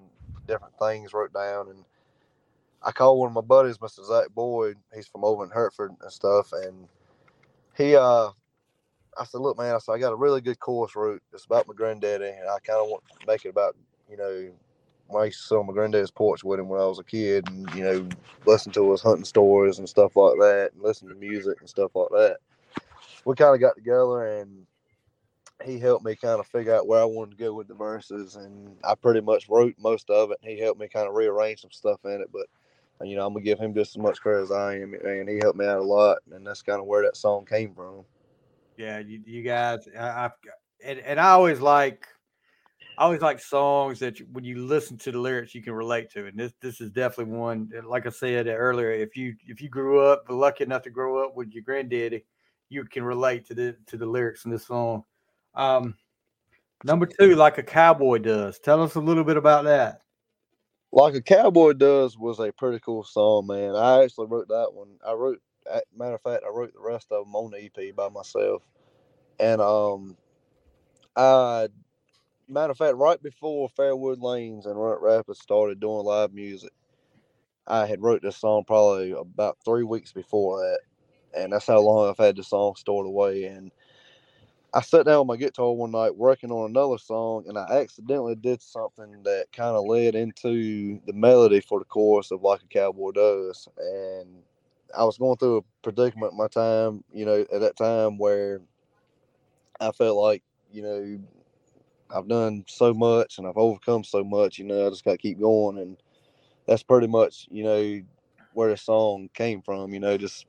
different 0.47 0.77
things 0.79 1.13
wrote 1.13 1.33
down. 1.33 1.69
And 1.69 1.85
I 2.83 2.91
called 2.91 3.19
one 3.19 3.29
of 3.29 3.35
my 3.35 3.41
buddies, 3.41 3.79
Mr. 3.79 4.05
Zach 4.05 4.27
Boyd. 4.35 4.77
He's 4.95 5.07
from 5.07 5.25
over 5.25 5.43
in 5.43 5.51
Hertford 5.51 5.93
and 6.01 6.11
stuff, 6.11 6.53
and 6.53 6.87
he 7.77 7.95
uh. 7.95 8.29
I 9.19 9.25
said, 9.25 9.41
look, 9.41 9.57
man, 9.57 9.75
I 9.75 9.79
said, 9.79 9.93
I 9.93 9.99
got 9.99 10.13
a 10.13 10.17
really 10.17 10.41
good 10.41 10.59
course 10.59 10.95
route. 10.95 11.21
It's 11.33 11.45
about 11.45 11.67
my 11.67 11.73
granddaddy, 11.73 12.25
and 12.25 12.49
I 12.49 12.59
kind 12.59 12.79
of 12.79 12.89
want 12.89 13.03
to 13.19 13.27
make 13.27 13.45
it 13.45 13.49
about, 13.49 13.75
you 14.09 14.17
know, 14.17 14.51
I 15.19 15.25
used 15.25 15.41
to 15.41 15.47
sit 15.47 15.57
on 15.57 15.67
my 15.67 15.73
granddad's 15.73 16.11
porch 16.11 16.43
with 16.43 16.59
him 16.59 16.69
when 16.69 16.81
I 16.81 16.85
was 16.85 16.99
a 16.99 17.03
kid 17.03 17.47
and, 17.49 17.73
you 17.75 17.83
know, 17.83 18.07
listen 18.45 18.71
to 18.73 18.91
his 18.91 19.01
hunting 19.01 19.25
stories 19.25 19.79
and 19.79 19.87
stuff 19.87 20.15
like 20.15 20.37
that 20.39 20.71
and 20.73 20.81
listen 20.81 21.09
to 21.09 21.15
music 21.15 21.59
and 21.59 21.69
stuff 21.69 21.95
like 21.95 22.09
that. 22.11 22.37
We 23.25 23.35
kind 23.35 23.53
of 23.53 23.61
got 23.61 23.75
together 23.75 24.25
and 24.39 24.65
he 25.65 25.79
helped 25.79 26.05
me 26.05 26.15
kind 26.15 26.39
of 26.39 26.47
figure 26.47 26.75
out 26.75 26.87
where 26.87 27.01
I 27.01 27.05
wanted 27.05 27.31
to 27.31 27.43
go 27.43 27.53
with 27.53 27.67
the 27.67 27.73
verses 27.73 28.35
and 28.35 28.75
I 28.83 28.95
pretty 28.95 29.21
much 29.21 29.49
wrote 29.49 29.75
most 29.79 30.09
of 30.09 30.31
it. 30.31 30.37
He 30.41 30.59
helped 30.59 30.79
me 30.79 30.87
kind 30.87 31.07
of 31.07 31.15
rearrange 31.15 31.61
some 31.61 31.71
stuff 31.71 31.99
in 32.05 32.21
it, 32.21 32.29
but 32.31 32.47
you 33.03 33.15
know, 33.15 33.25
I'm 33.25 33.33
gonna 33.33 33.43
give 33.43 33.59
him 33.59 33.73
just 33.73 33.95
as 33.95 34.01
much 34.01 34.21
credit 34.21 34.43
as 34.43 34.51
I 34.51 34.75
am 34.75 34.93
and 34.93 35.29
he 35.29 35.39
helped 35.41 35.57
me 35.57 35.65
out 35.65 35.79
a 35.79 35.83
lot 35.83 36.19
and 36.31 36.45
that's 36.45 36.61
kind 36.61 36.79
of 36.79 36.85
where 36.85 37.03
that 37.03 37.17
song 37.17 37.45
came 37.45 37.73
from. 37.73 38.03
Yeah, 38.77 38.99
you, 38.99 39.21
you 39.25 39.41
guys, 39.41 39.87
I, 39.97 40.25
I've 40.25 40.31
and, 40.83 40.99
and 40.99 41.19
I 41.19 41.29
always 41.29 41.59
like, 41.59 42.07
I 42.97 43.03
always 43.03 43.21
like 43.21 43.39
songs 43.39 43.99
that 43.99 44.19
you, 44.19 44.27
when 44.31 44.43
you 44.43 44.65
listen 44.65 44.97
to 44.99 45.11
the 45.11 45.19
lyrics, 45.19 45.53
you 45.53 45.61
can 45.61 45.73
relate 45.73 46.11
to. 46.11 46.27
And 46.27 46.37
this 46.37 46.53
this 46.61 46.81
is 46.81 46.91
definitely 46.91 47.35
one. 47.35 47.71
Like 47.85 48.05
I 48.05 48.09
said 48.09 48.47
earlier, 48.47 48.91
if 48.91 49.15
you 49.15 49.35
if 49.47 49.61
you 49.61 49.69
grew 49.69 50.01
up 50.01 50.25
lucky 50.29 50.63
enough 50.63 50.83
to 50.83 50.89
grow 50.89 51.23
up 51.23 51.35
with 51.35 51.51
your 51.51 51.63
granddaddy, 51.63 52.25
you 52.69 52.83
can 52.85 53.03
relate 53.03 53.45
to 53.47 53.53
the 53.53 53.75
to 53.87 53.97
the 53.97 54.05
lyrics 54.05 54.45
in 54.45 54.51
this 54.51 54.67
song. 54.67 55.03
Um, 55.55 55.95
number 56.83 57.05
two, 57.05 57.35
like 57.35 57.57
a 57.57 57.63
cowboy 57.63 58.19
does. 58.19 58.59
Tell 58.59 58.81
us 58.83 58.95
a 58.95 58.99
little 58.99 59.23
bit 59.23 59.37
about 59.37 59.65
that. 59.65 60.01
Like 60.91 61.15
a 61.15 61.21
Cowboy 61.21 61.73
Does 61.73 62.17
was 62.17 62.39
a 62.39 62.51
pretty 62.51 62.79
cool 62.79 63.03
song, 63.03 63.47
man. 63.47 63.75
I 63.75 64.03
actually 64.03 64.27
wrote 64.27 64.47
that 64.47 64.71
one. 64.73 64.97
I 65.05 65.13
wrote, 65.13 65.41
matter 65.95 66.15
of 66.15 66.21
fact, 66.21 66.43
I 66.45 66.49
wrote 66.49 66.73
the 66.73 66.79
rest 66.79 67.11
of 67.11 67.25
them 67.25 67.35
on 67.35 67.51
the 67.51 67.65
EP 67.65 67.95
by 67.95 68.09
myself. 68.09 68.63
And 69.39 69.61
um, 69.61 70.15
I 71.15 71.67
matter 72.47 72.71
of 72.71 72.77
fact, 72.77 72.95
right 72.95 73.21
before 73.21 73.69
Fairwood 73.69 74.21
Lanes 74.21 74.65
and 74.65 74.81
Runt 74.81 75.01
Rapids 75.01 75.41
started 75.41 75.81
doing 75.81 76.05
live 76.05 76.33
music, 76.33 76.71
I 77.67 77.85
had 77.85 78.01
wrote 78.01 78.21
this 78.21 78.37
song 78.37 78.63
probably 78.65 79.11
about 79.11 79.57
three 79.65 79.83
weeks 79.83 80.13
before 80.13 80.59
that, 80.61 80.79
and 81.39 81.51
that's 81.51 81.67
how 81.67 81.81
long 81.81 82.09
I've 82.09 82.17
had 82.17 82.37
the 82.37 82.43
song 82.43 82.75
stored 82.77 83.05
away. 83.05 83.43
And 83.43 83.71
I 84.73 84.81
sat 84.81 85.05
down 85.05 85.19
with 85.19 85.27
my 85.27 85.37
guitar 85.37 85.71
one 85.73 85.91
night 85.91 86.15
working 86.15 86.51
on 86.51 86.69
another 86.69 86.97
song, 86.97 87.45
and 87.47 87.57
I 87.57 87.65
accidentally 87.81 88.35
did 88.35 88.61
something 88.61 89.23
that 89.23 89.47
kind 89.53 89.75
of 89.75 89.85
led 89.85 90.13
into 90.15 90.99
the 91.05 91.13
melody 91.13 91.61
for 91.61 91.79
the 91.79 91.85
chorus 91.85 92.31
of 92.31 92.43
"Like 92.43 92.61
a 92.63 92.67
Cowboy 92.67 93.11
Does," 93.11 93.67
and 93.77 94.27
I 94.97 95.05
was 95.05 95.17
going 95.17 95.37
through 95.37 95.57
a 95.57 95.61
predicament 95.83 96.33
my 96.35 96.47
time, 96.47 97.03
you 97.13 97.25
know, 97.25 97.45
at 97.51 97.61
that 97.61 97.77
time 97.77 98.17
where 98.17 98.61
I 99.79 99.91
felt 99.91 100.17
like, 100.17 100.43
you 100.71 100.81
know, 100.81 101.19
I've 102.15 102.27
done 102.27 102.65
so 102.67 102.93
much 102.93 103.37
and 103.37 103.47
I've 103.47 103.57
overcome 103.57 104.03
so 104.03 104.23
much, 104.23 104.59
you 104.59 104.65
know, 104.65 104.87
I 104.87 104.89
just 104.89 105.05
got 105.05 105.13
to 105.13 105.17
keep 105.17 105.39
going. 105.39 105.77
And 105.79 105.97
that's 106.67 106.83
pretty 106.83 107.07
much, 107.07 107.47
you 107.51 107.63
know, 107.63 108.01
where 108.53 108.69
the 108.71 108.77
song 108.77 109.29
came 109.33 109.61
from, 109.61 109.93
you 109.93 109.99
know, 109.99 110.17
just, 110.17 110.45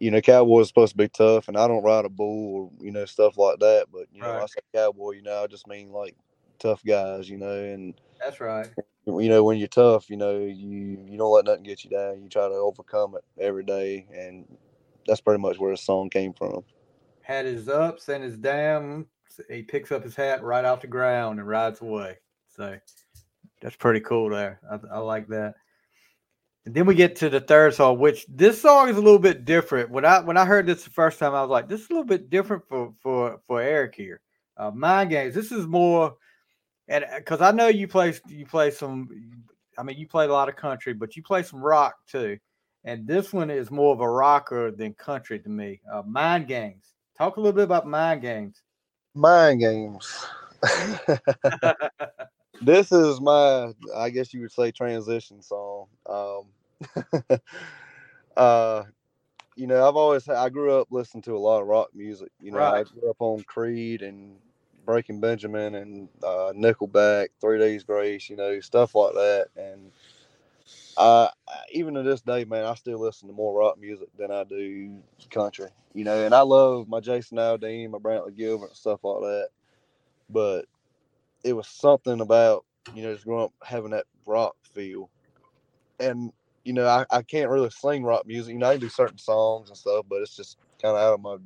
you 0.00 0.10
know, 0.10 0.20
cowboy 0.20 0.60
is 0.60 0.68
supposed 0.68 0.92
to 0.92 0.98
be 0.98 1.08
tough 1.08 1.48
and 1.48 1.56
I 1.56 1.68
don't 1.68 1.82
ride 1.82 2.04
a 2.04 2.08
bull 2.08 2.54
or, 2.54 2.84
you 2.84 2.90
know, 2.90 3.04
stuff 3.04 3.36
like 3.36 3.58
that. 3.60 3.86
But, 3.92 4.06
you 4.12 4.20
know, 4.20 4.32
Right. 4.32 4.42
I 4.42 4.46
say 4.46 4.60
cowboy, 4.74 5.12
you 5.12 5.22
know, 5.22 5.42
I 5.42 5.46
just 5.46 5.66
mean 5.66 5.92
like 5.92 6.16
tough 6.58 6.82
guys, 6.84 7.28
you 7.28 7.38
know, 7.38 7.62
and, 7.64 7.94
That's 8.20 8.40
right. 8.40 8.68
you 9.06 9.28
know, 9.28 9.44
when 9.44 9.58
you're 9.58 9.68
tough, 9.68 10.10
you 10.10 10.16
know, 10.16 10.38
you, 10.38 11.04
you 11.06 11.18
don't 11.18 11.32
let 11.32 11.44
nothing 11.44 11.62
get 11.62 11.84
you 11.84 11.90
down. 11.90 12.22
You 12.22 12.28
try 12.28 12.48
to 12.48 12.54
overcome 12.54 13.16
it 13.16 13.24
every 13.40 13.64
day. 13.64 14.06
And 14.14 14.46
that's 15.06 15.20
pretty 15.20 15.40
much 15.40 15.58
where 15.58 15.72
the 15.72 15.76
song 15.76 16.10
came 16.10 16.32
from. 16.32 16.64
Had 17.22 17.46
his 17.46 17.68
ups 17.68 18.08
and 18.08 18.22
his 18.22 18.36
downs. 18.36 19.06
He 19.50 19.62
picks 19.62 19.92
up 19.92 20.02
his 20.02 20.16
hat 20.16 20.42
right 20.42 20.64
off 20.64 20.80
the 20.80 20.86
ground 20.86 21.38
and 21.40 21.48
rides 21.48 21.80
away. 21.80 22.18
So 22.48 22.78
that's 23.60 23.76
pretty 23.76 24.00
cool 24.00 24.30
there. 24.30 24.60
I, 24.70 24.78
I 24.94 24.98
like 24.98 25.28
that. 25.28 25.56
And 26.66 26.74
then 26.74 26.84
we 26.84 26.96
get 26.96 27.14
to 27.16 27.30
the 27.30 27.40
third 27.40 27.74
song, 27.74 28.00
which 28.00 28.26
this 28.28 28.60
song 28.60 28.88
is 28.88 28.96
a 28.96 29.00
little 29.00 29.20
bit 29.20 29.44
different. 29.44 29.88
When 29.88 30.04
I 30.04 30.18
when 30.18 30.36
I 30.36 30.44
heard 30.44 30.66
this 30.66 30.82
the 30.82 30.90
first 30.90 31.20
time, 31.20 31.32
I 31.32 31.40
was 31.40 31.48
like, 31.48 31.68
this 31.68 31.82
is 31.82 31.90
a 31.90 31.92
little 31.92 32.04
bit 32.04 32.28
different 32.28 32.64
for 32.68 32.92
for 33.00 33.40
for 33.46 33.62
Eric 33.62 33.94
here. 33.94 34.20
Uh, 34.56 34.72
Mind 34.72 35.10
games. 35.10 35.32
This 35.32 35.52
is 35.52 35.68
more, 35.68 36.16
and 36.88 37.04
because 37.16 37.40
I 37.40 37.52
know 37.52 37.68
you 37.68 37.86
play 37.86 38.14
you 38.26 38.46
play 38.46 38.72
some. 38.72 39.08
I 39.78 39.84
mean, 39.84 39.96
you 39.96 40.08
play 40.08 40.24
a 40.24 40.32
lot 40.32 40.48
of 40.48 40.56
country, 40.56 40.92
but 40.92 41.14
you 41.14 41.22
play 41.22 41.44
some 41.44 41.62
rock 41.62 41.94
too. 42.10 42.36
And 42.82 43.06
this 43.06 43.32
one 43.32 43.50
is 43.50 43.70
more 43.70 43.92
of 43.92 44.00
a 44.00 44.08
rocker 44.08 44.72
than 44.72 44.92
country 44.94 45.38
to 45.38 45.48
me. 45.48 45.80
Uh, 45.92 46.02
mind 46.04 46.48
games. 46.48 46.94
Talk 47.16 47.36
a 47.36 47.40
little 47.40 47.52
bit 47.52 47.64
about 47.64 47.86
mind 47.86 48.22
games. 48.22 48.62
Mind 49.14 49.60
games. 49.60 50.26
this 52.62 52.90
is 52.90 53.20
my, 53.20 53.72
I 53.94 54.10
guess 54.10 54.32
you 54.32 54.40
would 54.40 54.52
say, 54.52 54.70
transition 54.70 55.42
song. 55.42 55.86
Um, 56.08 56.44
uh, 58.36 58.84
you 59.56 59.66
know, 59.66 59.88
I've 59.88 59.96
always, 59.96 60.28
I 60.28 60.48
grew 60.50 60.78
up 60.78 60.88
listening 60.90 61.22
to 61.22 61.36
a 61.36 61.38
lot 61.38 61.62
of 61.62 61.66
rock 61.66 61.88
music. 61.94 62.30
You 62.40 62.52
know, 62.52 62.60
I 62.60 62.82
grew 62.84 63.10
up 63.10 63.16
on 63.20 63.42
Creed 63.44 64.02
and 64.02 64.36
Breaking 64.84 65.20
Benjamin 65.20 65.74
and 65.74 66.08
uh, 66.22 66.52
Nickelback, 66.54 67.28
Three 67.40 67.58
Days 67.58 67.82
Grace, 67.84 68.28
you 68.28 68.36
know, 68.36 68.60
stuff 68.60 68.94
like 68.94 69.14
that. 69.14 69.46
And 69.56 69.90
uh, 70.96 71.28
even 71.72 71.94
to 71.94 72.02
this 72.02 72.20
day, 72.20 72.44
man, 72.44 72.64
I 72.64 72.74
still 72.74 73.00
listen 73.00 73.28
to 73.28 73.34
more 73.34 73.58
rock 73.58 73.78
music 73.80 74.08
than 74.18 74.30
I 74.30 74.44
do 74.44 74.98
country. 75.30 75.68
You 75.94 76.04
know, 76.04 76.24
and 76.24 76.34
I 76.34 76.42
love 76.42 76.88
my 76.88 77.00
Jason 77.00 77.38
Aldean, 77.38 77.90
my 77.90 77.98
Brantley 77.98 78.36
Gilbert, 78.36 78.68
and 78.68 78.76
stuff 78.76 79.02
like 79.02 79.22
that. 79.22 79.48
But 80.28 80.66
it 81.44 81.54
was 81.54 81.68
something 81.68 82.20
about 82.20 82.64
you 82.94 83.02
know 83.02 83.12
just 83.12 83.24
growing 83.24 83.44
up 83.44 83.52
having 83.62 83.90
that 83.92 84.06
rock 84.26 84.56
feel, 84.74 85.10
and 85.98 86.32
you 86.66 86.74
know 86.74 86.86
I, 86.86 87.06
I 87.10 87.22
can't 87.22 87.50
really 87.50 87.70
sing 87.70 88.04
rock 88.04 88.26
music. 88.26 88.52
You 88.52 88.58
know 88.58 88.68
I 88.70 88.76
do 88.76 88.88
certain 88.88 89.18
songs 89.18 89.70
and 89.70 89.78
stuff, 89.78 90.06
but 90.08 90.22
it's 90.22 90.36
just 90.36 90.58
kind 90.82 90.96
of 90.96 91.02
out 91.02 91.14
of 91.14 91.20
my 91.22 91.36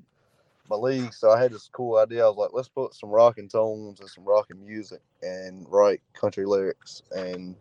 my 0.69 0.77
league. 0.77 1.13
So 1.13 1.31
I 1.31 1.41
had 1.41 1.53
this 1.53 1.69
cool 1.73 1.99
idea. 1.99 2.25
I 2.25 2.29
was 2.29 2.37
like, 2.37 2.51
let's 2.55 2.69
put 2.69 2.95
some 2.95 3.11
rocking 3.11 3.49
tones 3.49 4.01
and 4.01 4.09
some 4.11 4.25
rocking 4.25 4.65
music 4.65 5.01
and 5.23 5.67
write 5.71 6.01
country 6.15 6.47
lyrics 6.47 7.03
and 7.13 7.57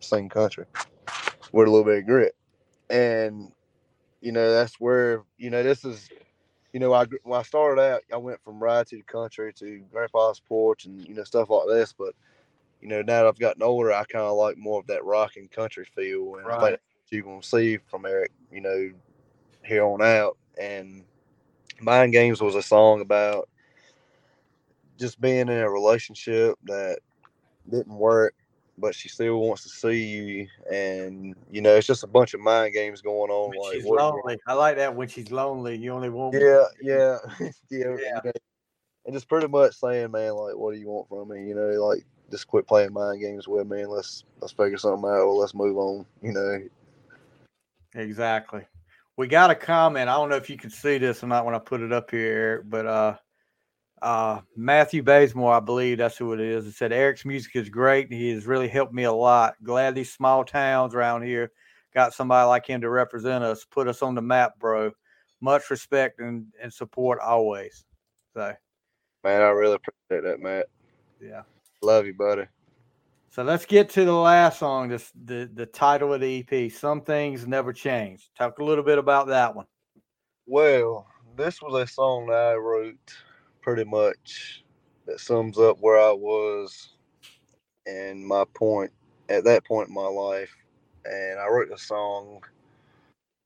sing 0.00 0.28
country 0.28 0.66
with 1.52 1.68
a 1.68 1.70
little 1.70 1.84
bit 1.84 1.98
of 1.98 2.06
grit. 2.06 2.34
And 2.90 3.52
you 4.20 4.32
know 4.32 4.52
that's 4.52 4.80
where 4.80 5.24
you 5.38 5.50
know 5.50 5.62
this 5.62 5.84
is 5.84 6.10
you 6.72 6.80
know, 6.80 6.92
I 6.92 7.06
when 7.22 7.40
I 7.40 7.42
started 7.42 7.80
out, 7.80 8.02
I 8.12 8.18
went 8.18 8.42
from 8.42 8.62
ride 8.62 8.86
to 8.88 8.96
the 8.98 9.02
country 9.04 9.52
to 9.54 9.78
grandpa's 9.90 10.40
porch 10.40 10.84
and 10.84 11.06
you 11.08 11.14
know 11.14 11.24
stuff 11.24 11.48
like 11.50 11.68
this. 11.68 11.94
But 11.94 12.14
you 12.82 12.88
know, 12.88 12.98
now 13.00 13.22
that 13.22 13.26
I've 13.26 13.38
gotten 13.38 13.62
older, 13.62 13.92
I 13.92 14.04
kind 14.04 14.24
of 14.26 14.36
like 14.36 14.58
more 14.58 14.80
of 14.80 14.86
that 14.88 15.04
rock 15.04 15.36
and 15.36 15.50
country 15.50 15.86
feel, 15.86 16.36
and 16.36 16.46
I 16.46 16.50
Right. 16.50 16.60
think 16.60 16.80
you're 17.10 17.22
gonna 17.22 17.42
see 17.42 17.78
from 17.88 18.06
Eric, 18.06 18.32
you 18.52 18.60
know, 18.60 18.90
here 19.64 19.84
on 19.84 20.02
out. 20.02 20.36
And 20.60 21.04
Mind 21.80 22.12
Games 22.12 22.40
was 22.40 22.54
a 22.54 22.62
song 22.62 23.00
about 23.00 23.48
just 24.98 25.20
being 25.20 25.40
in 25.40 25.50
a 25.50 25.70
relationship 25.70 26.58
that 26.64 26.98
didn't 27.68 27.96
work, 27.96 28.34
but 28.78 28.94
she 28.94 29.08
still 29.08 29.40
wants 29.40 29.62
to 29.64 29.68
see 29.68 30.04
you, 30.04 30.48
and 30.72 31.34
you 31.50 31.60
know, 31.60 31.74
it's 31.74 31.86
just 31.86 32.04
a 32.04 32.08
bunch 32.08 32.34
of 32.34 32.40
mind 32.40 32.72
games 32.72 33.02
going 33.02 33.30
on. 33.30 33.50
When 33.50 33.58
like 33.60 33.74
she's 33.74 33.84
lonely. 33.84 34.38
I 34.46 34.54
like 34.54 34.76
that 34.76 34.94
when 34.94 35.08
she's 35.08 35.30
lonely. 35.30 35.76
You 35.76 35.92
only 35.92 36.10
want 36.10 36.34
yeah, 36.34 36.64
yeah, 36.80 37.18
yeah, 37.40 37.50
Yeah. 37.70 37.90
You 38.22 38.22
know, 38.24 38.32
and 39.06 39.14
just 39.14 39.28
pretty 39.28 39.46
much 39.46 39.74
saying, 39.76 40.10
man, 40.10 40.34
like, 40.34 40.56
what 40.56 40.74
do 40.74 40.80
you 40.80 40.88
want 40.88 41.08
from 41.08 41.28
me? 41.28 41.46
You 41.46 41.54
know, 41.54 41.86
like, 41.86 42.04
just 42.30 42.48
quit 42.48 42.66
playing 42.66 42.92
mind 42.92 43.20
games 43.20 43.46
with 43.46 43.68
me 43.68 43.82
and 43.82 43.90
let's 43.90 44.24
let's 44.40 44.52
figure 44.52 44.76
something 44.76 45.08
out 45.08 45.22
or 45.22 45.34
let's 45.34 45.54
move 45.54 45.76
on. 45.76 46.04
You 46.22 46.32
know, 46.32 46.60
Exactly. 47.96 48.62
We 49.16 49.26
got 49.26 49.50
a 49.50 49.54
comment. 49.54 50.10
I 50.10 50.14
don't 50.14 50.28
know 50.28 50.36
if 50.36 50.50
you 50.50 50.58
can 50.58 50.70
see 50.70 50.98
this 50.98 51.24
or 51.24 51.26
not 51.26 51.46
when 51.46 51.54
I 51.54 51.58
put 51.58 51.80
it 51.80 51.92
up 51.92 52.10
here, 52.10 52.32
Eric, 52.32 52.62
but 52.68 52.86
uh 52.86 53.16
uh 54.02 54.40
Matthew 54.54 55.02
Bazemore, 55.02 55.54
I 55.54 55.60
believe 55.60 55.98
that's 55.98 56.18
who 56.18 56.34
it 56.34 56.40
is. 56.40 56.66
It 56.66 56.74
said 56.74 56.92
Eric's 56.92 57.24
music 57.24 57.56
is 57.56 57.70
great. 57.70 58.12
He 58.12 58.28
has 58.30 58.46
really 58.46 58.68
helped 58.68 58.92
me 58.92 59.04
a 59.04 59.12
lot. 59.12 59.54
Glad 59.62 59.94
these 59.94 60.12
small 60.12 60.44
towns 60.44 60.94
around 60.94 61.22
here 61.22 61.50
got 61.94 62.12
somebody 62.12 62.46
like 62.46 62.66
him 62.66 62.82
to 62.82 62.90
represent 62.90 63.42
us, 63.42 63.64
put 63.64 63.88
us 63.88 64.02
on 64.02 64.14
the 64.14 64.22
map, 64.22 64.58
bro. 64.58 64.92
Much 65.40 65.70
respect 65.70 66.20
and, 66.20 66.46
and 66.62 66.72
support 66.72 67.18
always. 67.20 67.86
So 68.34 68.52
man, 69.24 69.40
I 69.40 69.48
really 69.48 69.76
appreciate 69.76 70.28
that, 70.28 70.40
Matt. 70.40 70.66
yeah. 71.20 71.42
Love 71.82 72.06
you, 72.06 72.14
buddy. 72.14 72.44
So 73.36 73.42
let's 73.42 73.66
get 73.66 73.90
to 73.90 74.06
the 74.06 74.14
last 74.14 74.60
song, 74.60 74.88
this 74.88 75.12
the, 75.26 75.50
the 75.52 75.66
title 75.66 76.14
of 76.14 76.22
the 76.22 76.42
EP. 76.50 76.72
Some 76.72 77.02
things 77.02 77.46
never 77.46 77.70
change. 77.70 78.30
Talk 78.34 78.60
a 78.60 78.64
little 78.64 78.82
bit 78.82 78.96
about 78.96 79.26
that 79.26 79.54
one. 79.54 79.66
Well, 80.46 81.06
this 81.36 81.60
was 81.60 81.74
a 81.74 81.86
song 81.86 82.28
that 82.28 82.34
I 82.34 82.54
wrote 82.54 83.12
pretty 83.60 83.84
much 83.84 84.64
that 85.04 85.20
sums 85.20 85.58
up 85.58 85.76
where 85.80 86.00
I 86.00 86.12
was 86.12 86.94
and 87.84 88.26
my 88.26 88.44
point 88.54 88.90
at 89.28 89.44
that 89.44 89.66
point 89.66 89.88
in 89.88 89.94
my 89.94 90.08
life. 90.08 90.56
And 91.04 91.38
I 91.38 91.46
wrote 91.46 91.68
the 91.68 91.76
song 91.76 92.40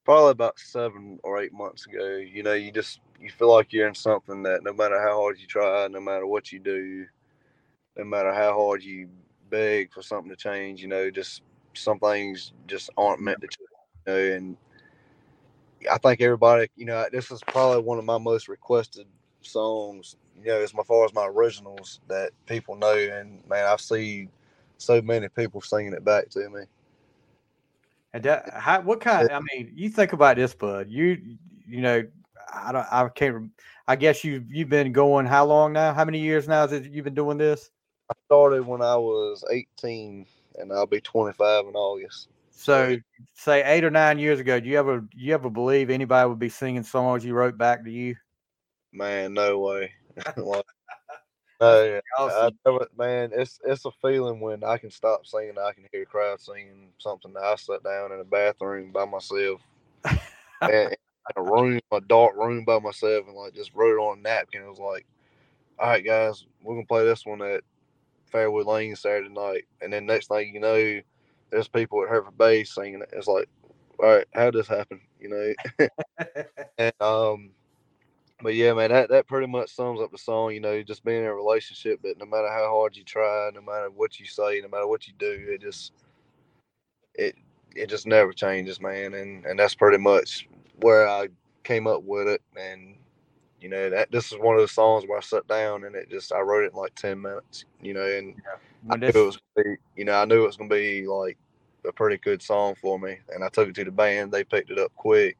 probably 0.05 0.31
about 0.31 0.61
seven 0.61 1.19
or 1.25 1.43
eight 1.43 1.53
months 1.53 1.87
ago. 1.87 2.15
You 2.15 2.45
know, 2.45 2.55
you 2.55 2.71
just 2.71 3.01
you 3.21 3.29
feel 3.29 3.53
like 3.53 3.73
you're 3.73 3.89
in 3.89 3.97
something 3.97 4.45
that 4.45 4.63
no 4.63 4.73
matter 4.73 5.03
how 5.03 5.17
hard 5.17 5.41
you 5.41 5.49
try, 5.49 5.89
no 5.89 6.01
matter 6.01 6.29
what 6.29 6.53
you 6.53 6.61
do, 6.61 7.07
no 7.97 8.05
matter 8.05 8.33
how 8.33 8.53
hard 8.53 8.85
you 8.85 9.09
beg 9.51 9.93
for 9.93 10.03
something 10.03 10.31
to 10.31 10.37
change, 10.37 10.81
you 10.81 10.89
know, 10.89 11.11
just 11.11 11.43
some 11.75 11.99
things 11.99 12.53
just 12.67 12.91
aren't 12.97 13.21
meant 13.21 13.41
to 13.41 13.49
change. 13.49 13.69
You 14.07 14.13
know, 14.13 14.37
and 14.37 14.57
I 15.91 15.99
think 15.99 16.21
everybody, 16.21 16.69
you 16.77 16.87
know, 16.87 17.07
this 17.13 17.31
is 17.31 17.41
probably 17.47 17.83
one 17.83 17.99
of 17.99 18.05
my 18.05 18.19
most 18.19 18.49
requested 18.49 19.07
songs, 19.43 20.17
you 20.43 20.49
know, 20.49 20.61
as 20.61 20.73
far 20.73 21.05
as 21.05 21.15
my 21.15 21.27
originals 21.27 22.01
that 22.09 22.31
people 22.47 22.77
know. 22.77 22.97
And 22.97 23.47
man, 23.49 23.67
I 23.67 23.77
see 23.77 24.29
so 24.79 25.01
many 25.03 25.29
people 25.29 25.61
singing 25.61 25.93
it 25.93 26.05
back 26.05 26.29
to 26.31 26.49
me. 26.49 26.63
And 28.13 28.23
that, 28.25 28.51
how, 28.55 28.81
what 28.81 29.01
kind? 29.01 29.31
I 29.31 29.41
mean, 29.53 29.73
you 29.75 29.89
think 29.89 30.13
about 30.13 30.37
this, 30.37 30.55
bud. 30.55 30.89
You, 30.89 31.37
you 31.69 31.81
know, 31.81 32.03
I 32.53 32.73
don't, 32.73 32.87
I 32.91 33.09
can't. 33.09 33.51
I 33.87 33.97
guess 33.97 34.25
you 34.25 34.45
you've 34.49 34.69
been 34.69 34.93
going 34.93 35.27
how 35.27 35.45
long 35.45 35.73
now? 35.73 35.93
How 35.95 36.05
many 36.05 36.19
years 36.19 36.49
now 36.49 36.65
it 36.65 36.91
you've 36.91 37.05
been 37.05 37.15
doing 37.15 37.39
this? 37.39 37.71
I 38.11 38.13
started 38.27 38.67
when 38.67 38.83
I 38.83 38.97
was 38.97 39.45
18 39.51 40.27
and 40.59 40.73
I'll 40.73 40.87
be 40.87 41.01
25 41.01 41.67
in 41.67 41.75
August. 41.75 42.29
So, 42.51 42.97
say 43.35 43.63
eight 43.65 43.85
or 43.85 43.91
nine 43.91 44.19
years 44.19 44.41
ago, 44.41 44.59
do 44.59 44.69
you 44.69 44.79
ever 44.79 45.05
you 45.15 45.33
ever 45.33 45.49
believe 45.49 45.89
anybody 45.89 46.29
would 46.29 46.39
be 46.39 46.49
singing 46.49 46.83
songs 46.83 47.25
you 47.25 47.35
wrote 47.35 47.57
back 47.57 47.85
to 47.85 47.91
you? 47.91 48.17
Man, 48.93 49.33
no 49.35 49.59
way. 49.61 49.93
like, 50.37 50.65
no, 51.61 51.71
I 51.71 52.01
Awesome. 52.19 52.59
never, 52.67 52.87
man, 52.99 53.31
it's 53.33 53.61
it's 53.65 53.85
a 53.85 53.91
feeling 54.03 54.41
when 54.41 54.65
I 54.65 54.79
can 54.79 54.91
stop 54.91 55.25
singing, 55.25 55.57
I 55.59 55.73
can 55.73 55.87
hear 55.93 56.03
a 56.03 56.07
crowd 56.07 56.41
singing 56.41 56.89
something 56.99 57.33
that 57.35 57.45
I 57.45 57.55
sat 57.55 57.85
down 57.85 58.13
in 58.13 58.21
a 58.21 58.25
bathroom 58.25 58.91
by 58.91 59.05
myself, 59.05 59.61
and 60.61 60.91
in 60.91 60.97
a 61.37 61.43
room, 61.43 61.81
a 61.93 62.01
dark 62.01 62.35
room 62.37 62.65
by 62.65 62.79
myself, 62.81 63.27
and 63.27 63.37
like 63.37 63.55
just 63.55 63.75
wrote 63.75 63.95
it 63.95 64.03
on 64.03 64.19
a 64.19 64.23
napkin. 64.23 64.63
It 64.63 64.69
was 64.69 64.79
like, 64.81 65.07
all 65.79 65.89
right, 65.89 66.05
guys, 66.05 66.45
we're 66.63 66.75
gonna 66.75 66.87
play 66.87 67.05
this 67.05 67.25
one 67.25 67.43
at 67.43 67.63
Fairwood 68.31 68.67
Lane 68.67 68.97
Saturday 68.97 69.29
night, 69.29 69.65
and 69.81 69.93
then 69.93 70.07
next 70.07 70.29
thing 70.29 70.53
you 70.55 70.61
know, 70.61 71.01
there's 71.51 71.69
people 71.69 72.03
at 72.03 72.09
Hereford 72.09 72.39
Bay 72.39 72.65
singing 72.65 73.03
it. 73.03 73.11
It's 73.13 73.27
like, 73.27 73.49
all 73.99 74.09
right, 74.09 74.27
how 74.35 74.51
did 74.51 74.61
this 74.61 74.69
happen? 74.69 75.01
You 75.21 75.55
know, 75.79 75.89
and 76.79 76.93
um, 77.01 77.51
but 78.43 78.55
yeah, 78.55 78.73
man, 78.73 78.91
that 78.91 79.11
that 79.11 79.27
pretty 79.27 79.47
much 79.47 79.75
sums 79.75 80.01
up 80.01 80.11
the 80.11 80.19
song. 80.19 80.53
You 80.53 80.61
know, 80.61 80.83
just 80.83 81.05
being 81.05 81.21
in 81.21 81.27
a 81.27 81.35
relationship 81.35 82.01
that 82.03 82.19
no 82.19 82.27
matter 82.27 82.49
how 82.49 82.69
hard 82.71 82.97
you 82.97 83.05
try, 83.05 83.51
no 83.55 83.61
matter 83.61 83.91
what 83.91 84.19
you 84.19 84.27
say, 84.27 84.61
no 84.61 84.69
matter 84.69 84.87
what 84.87 85.07
you 85.07 85.15
do, 85.19 85.47
it 85.49 85.61
just 85.61 85.93
it 87.15 87.37
it 87.75 87.89
just 87.89 88.07
never 88.07 88.33
changes, 88.33 88.81
man. 88.81 89.15
And 89.15 89.45
and 89.45 89.59
that's 89.59 89.75
pretty 89.75 89.99
much 89.99 90.49
where 90.81 91.09
I 91.09 91.29
came 91.65 91.87
up 91.87 92.03
with 92.05 92.29
it. 92.29 92.43
And 92.57 92.97
you 93.61 93.69
know, 93.69 93.91
that 93.91 94.11
this 94.11 94.33
is 94.33 94.39
one 94.39 94.57
of 94.57 94.63
the 94.63 94.69
songs 94.69 95.05
where 95.07 95.19
I 95.19 95.21
sat 95.21 95.47
down 95.47 95.85
and 95.85 95.95
it 95.95 96.11
just 96.11 96.33
I 96.33 96.41
wrote 96.41 96.65
it 96.65 96.73
in 96.73 96.79
like 96.79 96.95
ten 96.95 97.21
minutes. 97.21 97.65
You 97.83 97.95
know, 97.95 98.07
and 98.07 98.35
I 98.91 98.97
knew 98.97 99.09
it 99.09 99.15
was 99.15 99.39
gonna 99.57 99.69
be, 99.69 99.77
you 99.97 100.05
know, 100.05 100.15
I 100.15 100.25
knew 100.25 100.45
it 100.45 100.47
was 100.47 100.57
gonna 100.57 100.71
be 100.71 101.07
like 101.07 101.37
a 101.87 101.93
pretty 101.93 102.19
good 102.19 102.43
song 102.43 102.75
for 102.81 102.99
me. 102.99 103.19
And 103.35 103.45
I 103.45 103.49
took 103.49 103.69
it 103.69 103.75
to 103.77 103.85
the 103.85 103.91
band, 103.91 104.33
they 104.33 104.45
picked 104.45 104.71
it 104.71 104.79
up 104.79 104.95
quick. 104.97 105.37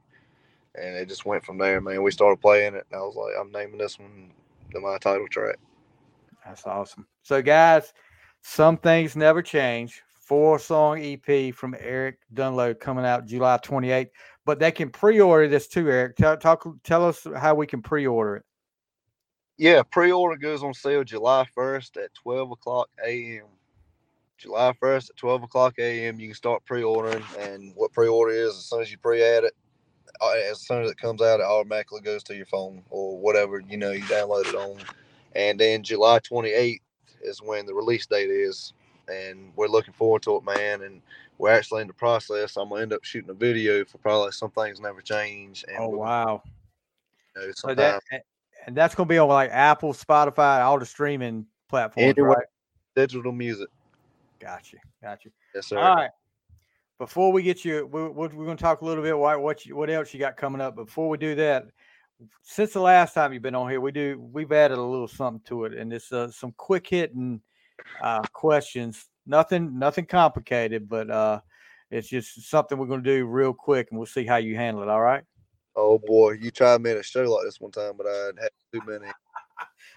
And 0.77 0.97
it 0.97 1.09
just 1.09 1.27
went 1.27 1.45
from 1.45 1.59
there, 1.59 1.81
man. 1.81 2.03
We 2.03 2.13
started 2.13 2.41
playing 2.41 2.75
it, 2.75 2.87
and 2.91 3.01
I 3.01 3.03
was 3.03 3.17
like, 3.17 3.35
I'm 3.39 3.51
naming 3.51 3.79
this 3.79 3.99
one 3.99 4.31
the 4.73 4.81
my 4.81 4.99
title 4.99 5.27
track. 5.29 5.57
That's 6.45 6.67
awesome. 6.67 7.07
So, 7.23 7.43
guys, 7.43 7.93
some 8.43 8.77
things 8.77 9.17
never 9.17 9.43
change. 9.43 10.03
Four 10.31 10.61
song 10.61 11.03
EP 11.03 11.53
from 11.53 11.75
Eric 11.77 12.19
Dunlow 12.33 12.79
coming 12.79 13.05
out 13.05 13.27
July 13.27 13.59
28th. 13.59 14.11
But 14.45 14.61
they 14.61 14.71
can 14.71 14.89
pre 14.89 15.19
order 15.19 15.49
this 15.49 15.67
too, 15.67 15.91
Eric. 15.91 16.15
Tell, 16.15 16.37
talk, 16.37 16.65
tell 16.85 17.05
us 17.05 17.27
how 17.37 17.57
we 17.57 17.67
can 17.67 17.83
pre 17.83 18.07
order 18.07 18.37
it. 18.37 18.45
Yeah, 19.59 19.83
pre-order 19.83 20.37
goes 20.37 20.63
on 20.63 20.73
sale 20.73 21.03
July 21.03 21.47
1st 21.59 22.05
at 22.05 22.15
12 22.15 22.53
o'clock 22.53 22.89
a.m. 23.05 23.47
July 24.39 24.73
1st 24.81 25.11
at 25.11 25.17
12 25.17 25.43
o'clock 25.43 25.75
a.m. 25.81 26.21
You 26.21 26.29
can 26.29 26.37
start 26.37 26.65
pre-ordering, 26.65 27.25
and 27.41 27.73
what 27.75 27.93
pre-order 27.93 28.33
is, 28.33 28.51
as 28.51 28.67
soon 28.67 28.83
as 28.83 28.91
you 28.93 28.99
pre-add 28.99 29.43
it, 29.43 29.55
uh, 30.21 30.35
as 30.49 30.61
soon 30.61 30.85
as 30.85 30.93
it 30.93 30.97
comes 30.97 31.23
out, 31.23 31.41
it 31.41 31.43
automatically 31.43 32.03
goes 32.03 32.23
to 32.23 32.37
your 32.37 32.47
phone 32.47 32.85
or 32.89 33.19
whatever 33.19 33.61
you 33.69 33.77
know 33.77 33.91
you 33.91 34.03
download 34.03 34.47
it 34.47 34.55
on. 34.55 34.79
And 35.35 35.59
then 35.59 35.83
July 35.83 36.21
28th 36.21 36.83
is 37.21 37.43
when 37.43 37.67
the 37.67 37.75
release 37.75 38.07
date 38.07 38.31
is, 38.31 38.75
and 39.11 39.53
we're 39.57 39.69
looking 39.69 39.95
forward 39.95 40.23
to 40.23 40.37
it, 40.37 40.45
man. 40.45 40.83
And 40.83 41.03
we're 41.39 41.51
actually 41.51 41.83
in 41.83 41.89
the 41.89 41.95
process. 41.95 42.57
I'm 42.57 42.69
gonna 42.69 42.83
end 42.83 42.93
up 42.93 43.05
shooting 43.05 43.31
a 43.31 43.35
video 43.35 43.85
for 43.85 43.99
probably 43.99 44.33
some 44.33 44.51
things 44.51 44.81
never 44.81 45.01
change. 45.01 45.65
And 45.69 45.79
Oh, 45.79 45.89
we'll, 45.89 46.01
wow. 46.01 46.43
you 47.37 47.47
know, 47.47 47.53
So 47.55 47.75
that, 47.75 48.03
and 48.67 48.77
that's 48.77 48.95
going 48.95 49.07
to 49.09 49.13
be 49.13 49.19
on 49.19 49.29
like 49.29 49.51
Apple, 49.51 49.93
Spotify, 49.93 50.63
all 50.63 50.79
the 50.79 50.87
streaming 50.87 51.47
platforms, 51.69 52.15
right? 52.19 52.39
digital 52.95 53.33
music. 53.33 53.69
Got 54.39 54.73
you. 54.73 54.79
Got 55.03 55.25
you. 55.25 55.31
Yes, 55.55 55.67
sir. 55.67 55.79
All 55.79 55.97
right. 55.97 56.11
Before 56.99 57.33
we 57.33 57.43
get 57.43 57.65
you, 57.65 57.87
we're, 57.87 58.11
we're 58.11 58.29
going 58.29 58.57
to 58.57 58.63
talk 58.63 58.83
a 58.83 58.85
little 58.85 59.03
bit 59.03 59.17
what 59.17 59.41
what 59.41 59.65
you, 59.65 59.75
what 59.75 59.89
else 59.89 60.13
you 60.13 60.21
got 60.21 60.37
coming 60.37 60.61
up. 60.61 60.77
Before 60.77 61.09
we 61.09 61.17
do 61.17 61.35
that, 61.37 61.67
since 62.43 62.75
the 62.75 62.81
last 62.81 63.15
time 63.15 63.33
you've 63.33 63.43
been 63.43 63.55
on 63.55 63.71
here, 63.71 63.81
we 63.81 63.93
do 63.93 64.21
we've 64.33 64.53
added 64.53 64.77
a 64.77 64.83
little 64.83 65.09
something 65.09 65.41
to 65.47 65.65
it, 65.65 65.73
and 65.73 65.93
it's 65.93 66.13
uh, 66.13 66.31
some 66.31 66.53
quick 66.59 66.87
hitting 66.87 67.41
uh, 68.03 68.23
questions. 68.33 69.07
Nothing 69.27 69.79
nothing 69.79 70.07
complicated, 70.07 70.89
but 70.89 71.11
uh, 71.11 71.41
it's 71.91 72.09
just 72.09 72.49
something 72.49 72.79
we're 72.79 72.87
going 72.87 73.03
to 73.05 73.11
do 73.19 73.27
real 73.27 73.53
quick, 73.53 73.89
and 73.91 73.99
we'll 73.99 74.07
see 74.07 74.25
how 74.25 74.37
you 74.37 74.57
handle 74.57 74.83
it. 74.83 74.89
All 74.89 75.01
right. 75.01 75.23
Oh 75.77 75.99
boy, 75.99 76.33
you 76.33 76.51
tried 76.51 76.81
me 76.81 76.91
at 76.91 76.97
a 76.97 77.03
show 77.03 77.23
like 77.23 77.45
this 77.45 77.61
one 77.61 77.71
time, 77.71 77.93
but 77.97 78.07
I 78.07 78.31
had 78.41 78.51
too 78.73 78.81
many. 78.87 79.07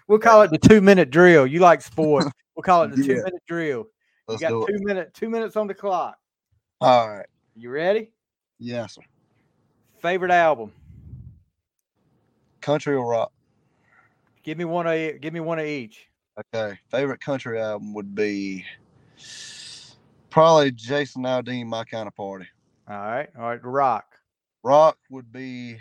We'll 0.08 0.20
call 0.20 0.42
it 0.42 0.52
the 0.52 0.58
two 0.58 0.82
minute 0.82 1.10
drill. 1.12 1.48
You 1.48 1.60
like 1.60 1.82
sports? 1.82 2.28
We'll 2.56 2.64
call 2.64 2.84
it 2.84 2.92
the 2.96 2.98
Yeah. 3.02 3.08
two 3.08 3.16
minute 3.24 3.44
drill. 3.48 3.86
Let's 4.28 4.42
you 4.42 4.50
got 4.50 4.70
it. 4.70 4.78
two 4.78 4.84
minute 4.86 5.14
two 5.14 5.30
minutes 5.30 5.56
on 5.56 5.66
the 5.66 5.74
clock. 5.74 6.18
All 6.82 7.10
right. 7.10 7.26
You 7.56 7.70
ready? 7.70 8.12
Yes. 8.60 8.98
Favorite 10.00 10.32
album? 10.32 10.72
Country 12.62 12.96
or 12.96 13.10
rock? 13.10 13.32
Give 14.44 14.58
me 14.58 14.66
one 14.66 14.86
of 14.88 15.22
give 15.22 15.34
me 15.34 15.40
one 15.40 15.58
of 15.58 15.66
each. 15.66 16.08
Okay. 16.40 16.80
Favorite 16.90 17.22
country 17.22 17.60
album 17.60 17.94
would 17.94 18.16
be 18.16 18.66
probably 20.30 20.72
Jason 20.72 21.24
Aldean, 21.24 21.68
My 21.68 21.84
Kind 21.84 22.08
of 22.08 22.16
Party. 22.16 22.48
All 22.90 22.98
right, 22.98 23.30
all 23.38 23.46
right. 23.46 23.64
Rock. 23.64 24.06
Rock 24.64 24.98
would 25.10 25.32
be 25.32 25.78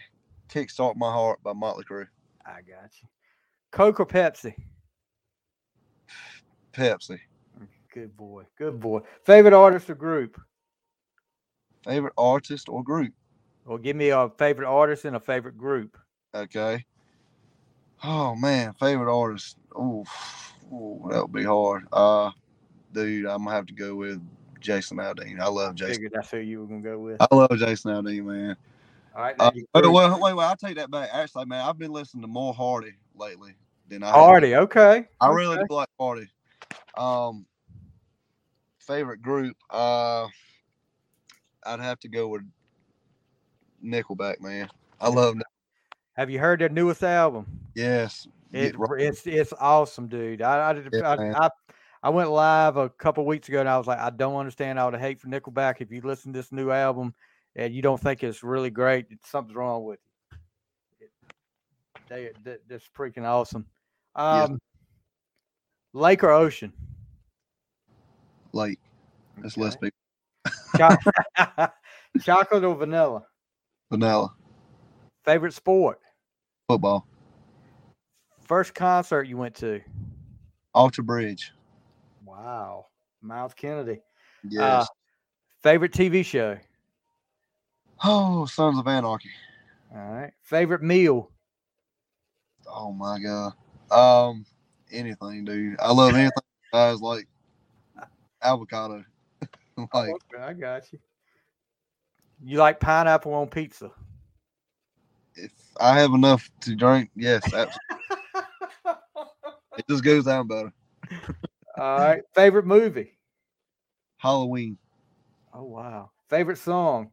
Kickstart 0.48 0.96
My 0.96 1.10
Heart 1.10 1.42
by 1.42 1.52
Motley 1.52 1.84
Crue. 1.84 2.06
I 2.44 2.60
got 2.60 2.90
you. 3.00 3.08
Coke 3.70 4.00
or 4.00 4.06
Pepsi? 4.06 4.54
Pepsi. 6.72 7.18
Good 7.92 8.16
boy. 8.16 8.44
Good 8.58 8.80
boy. 8.80 9.00
Favorite 9.24 9.54
artist 9.54 9.90
or 9.90 9.94
group? 9.94 10.40
Favorite 11.84 12.14
artist 12.16 12.68
or 12.68 12.82
group? 12.82 13.12
Well, 13.64 13.78
give 13.78 13.96
me 13.96 14.10
a 14.10 14.30
favorite 14.38 14.68
artist 14.68 15.04
and 15.04 15.16
a 15.16 15.20
favorite 15.20 15.56
group. 15.56 15.96
Okay. 16.34 16.84
Oh 18.04 18.34
man, 18.34 18.72
favorite 18.74 19.14
artist. 19.14 19.56
Oh, 19.74 20.04
that 21.10 21.22
would 21.22 21.32
be 21.32 21.44
hard. 21.44 21.86
Uh, 21.92 22.30
dude, 22.92 23.26
I'm 23.26 23.44
gonna 23.44 23.56
have 23.56 23.66
to 23.66 23.74
go 23.74 23.94
with 23.94 24.20
Jason 24.60 24.98
Aldean. 24.98 25.40
I 25.40 25.48
love 25.48 25.74
Jason. 25.74 25.94
Figured 25.94 26.12
that's 26.14 26.30
who 26.30 26.38
you 26.38 26.60
were 26.60 26.66
gonna 26.66 26.80
go 26.80 26.98
with. 26.98 27.16
I 27.20 27.34
love 27.34 27.56
Jason 27.56 27.92
Aldean, 27.92 28.24
man. 28.24 28.56
All 29.14 29.22
right. 29.22 29.34
Uh, 29.38 29.50
wait, 29.54 29.66
wait, 29.74 30.20
wait, 30.20 30.34
wait, 30.34 30.44
I'll 30.44 30.56
take 30.56 30.76
that 30.76 30.90
back. 30.90 31.10
Actually, 31.12 31.46
man, 31.46 31.66
I've 31.66 31.78
been 31.78 31.92
listening 31.92 32.22
to 32.22 32.28
more 32.28 32.54
Hardy 32.54 32.94
lately 33.14 33.54
than 33.88 34.02
I 34.02 34.06
have. 34.06 34.14
Hardy. 34.14 34.56
Okay. 34.56 35.06
I 35.20 35.28
really 35.28 35.58
do 35.58 35.74
like 35.74 35.88
Hardy. 35.98 36.28
Um, 36.96 37.46
favorite 38.78 39.22
group. 39.22 39.56
Uh, 39.68 40.28
I'd 41.64 41.80
have 41.80 42.00
to 42.00 42.08
go 42.08 42.28
with 42.28 42.42
Nickelback, 43.84 44.40
man. 44.40 44.68
I 45.00 45.08
love. 45.08 45.36
Have 46.14 46.30
you 46.30 46.38
heard 46.38 46.60
their 46.60 46.68
newest 46.68 47.02
album? 47.02 47.46
Yes. 47.74 48.26
It, 48.52 48.76
it's 48.98 49.26
it's 49.26 49.52
awesome, 49.58 50.08
dude. 50.08 50.42
I 50.42 50.70
I, 50.70 50.72
did, 50.74 50.88
Yeah, 50.92 51.16
I. 51.18 51.44
I 51.46 51.50
I 52.04 52.10
went 52.10 52.30
live 52.30 52.76
a 52.76 52.88
couple 52.90 53.24
weeks 53.24 53.48
ago 53.48 53.60
and 53.60 53.68
I 53.68 53.78
was 53.78 53.86
like, 53.86 54.00
I 54.00 54.10
don't 54.10 54.34
understand 54.34 54.76
all 54.76 54.90
the 54.90 54.98
hate 54.98 55.20
for 55.20 55.28
Nickelback. 55.28 55.76
If 55.78 55.92
you 55.92 56.00
listen 56.00 56.32
to 56.32 56.38
this 56.40 56.50
new 56.50 56.72
album 56.72 57.14
and 57.54 57.72
you 57.72 57.80
don't 57.80 58.00
think 58.00 58.24
it's 58.24 58.42
really 58.42 58.70
great, 58.70 59.06
something's 59.24 59.54
wrong 59.54 59.84
with 59.84 60.00
you. 61.00 61.06
It, 62.10 62.36
they 62.44 62.56
that's 62.68 62.88
freaking 62.96 63.24
awesome. 63.24 63.66
Yes. 64.16 64.48
Um, 64.48 64.58
Lake 65.92 66.24
or 66.24 66.32
ocean? 66.32 66.72
Like, 68.52 68.80
That's 69.40 69.56
less 69.56 69.76
Okay. 69.76 69.92
people. 70.76 70.98
Cho- 71.36 71.68
Chocolate 72.24 72.64
or 72.64 72.74
vanilla? 72.74 73.22
Vanilla 73.90 74.34
Favorite 75.24 75.54
sport? 75.54 76.00
football. 76.68 77.06
First 78.52 78.74
concert 78.74 79.26
you 79.28 79.38
went 79.38 79.54
to? 79.54 79.80
Alter 80.74 81.00
Bridge. 81.00 81.52
Wow, 82.22 82.88
Myles 83.22 83.54
Kennedy. 83.54 84.02
Yes. 84.46 84.82
Uh, 84.82 84.84
favorite 85.62 85.92
TV 85.92 86.22
show? 86.22 86.58
oh, 88.04 88.44
Sons 88.44 88.78
of 88.78 88.86
Anarchy. 88.86 89.30
All 89.90 90.02
right. 90.06 90.32
Favorite 90.42 90.82
meal? 90.82 91.30
Oh 92.70 92.92
my 92.92 93.18
god. 93.18 93.54
Um, 93.90 94.44
anything, 94.92 95.46
dude. 95.46 95.80
I 95.80 95.90
love 95.90 96.12
anything. 96.12 96.32
Guys 96.74 97.00
like 97.00 97.26
avocado. 98.42 99.02
like, 99.94 100.10
Okay, 100.10 100.42
I 100.42 100.52
got 100.52 100.92
you. 100.92 100.98
You 102.44 102.58
like 102.58 102.80
pineapple 102.80 103.32
on 103.32 103.48
pizza? 103.48 103.90
if 105.36 105.52
I 105.80 105.98
have 105.98 106.12
enough 106.12 106.50
to 106.60 106.74
drink, 106.74 107.08
yes, 107.16 107.42
absolutely. 107.44 107.78
it 109.78 109.84
just 109.88 110.04
goes 110.04 110.24
down 110.24 110.46
better. 110.48 110.72
All 111.78 111.98
right. 111.98 112.22
Favorite 112.34 112.66
movie? 112.66 113.18
Halloween. 114.18 114.78
Oh 115.54 115.64
wow. 115.64 116.10
Favorite 116.28 116.58
song? 116.58 117.10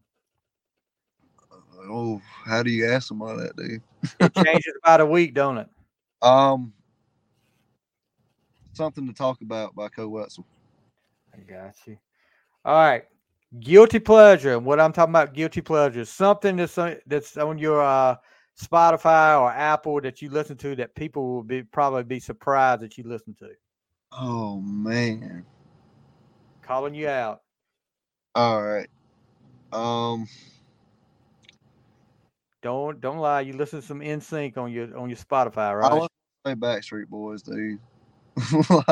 Oh, 1.82 2.22
how 2.46 2.62
do 2.62 2.70
you 2.70 2.88
ask 2.88 3.08
somebody 3.08 3.42
that, 3.42 3.56
dude? 3.56 3.82
It 4.20 4.34
changes 4.36 4.74
about 4.84 5.02
a 5.02 5.06
week, 5.06 5.34
don't 5.34 5.58
it? 5.58 5.68
Um, 6.22 6.74
something 8.74 9.08
to 9.08 9.14
talk 9.14 9.42
about 9.42 9.74
by 9.74 9.88
Koe 9.88 10.10
Wetzel. 10.10 10.46
I 11.34 11.40
got 11.50 11.76
you. 11.86 11.98
All 12.66 12.76
right. 12.76 13.06
Guilty 13.62 14.00
pleasure. 14.00 14.60
What 14.60 14.82
I'm 14.82 14.92
talking 14.92 15.14
about, 15.14 15.34
guilty 15.34 15.62
pleasure, 15.62 16.04
something 16.04 16.58
that's 16.58 16.78
that's 17.08 17.38
on 17.38 17.58
your 17.58 17.82
uh, 17.82 18.18
Spotify 18.60 19.40
or 19.40 19.52
Apple 19.52 20.02
that 20.02 20.22
you 20.22 20.30
listen 20.30 20.58
to 20.58 20.76
that 20.76 20.94
people 20.96 21.34
will 21.34 21.44
be 21.44 21.64
probably 21.64 22.04
be 22.04 22.20
surprised 22.20 22.82
that 22.82 22.98
you 22.98 23.06
listen 23.06 23.34
to. 23.36 23.50
Oh 24.12 24.60
man. 24.62 25.46
Calling 26.62 26.94
you 26.94 27.08
out. 27.08 27.42
All 28.36 28.62
right. 28.62 28.90
Um, 29.72 30.28
Don't 32.62 33.00
don't 33.00 33.20
lie. 33.20 33.42
You 33.42 33.54
listen 33.54 33.82
to 33.82 33.86
some 33.86 34.02
NSYNC 34.02 34.58
on 34.58 34.72
your 34.72 34.98
on 34.98 35.10
your 35.10 35.18
Spotify, 35.18 35.58
I 35.58 35.74
right? 35.74 35.94
listen 35.94 36.10
say 36.46 36.56
Backstreet 36.56 37.08
Boys, 37.08 37.42
dude. 37.42 37.80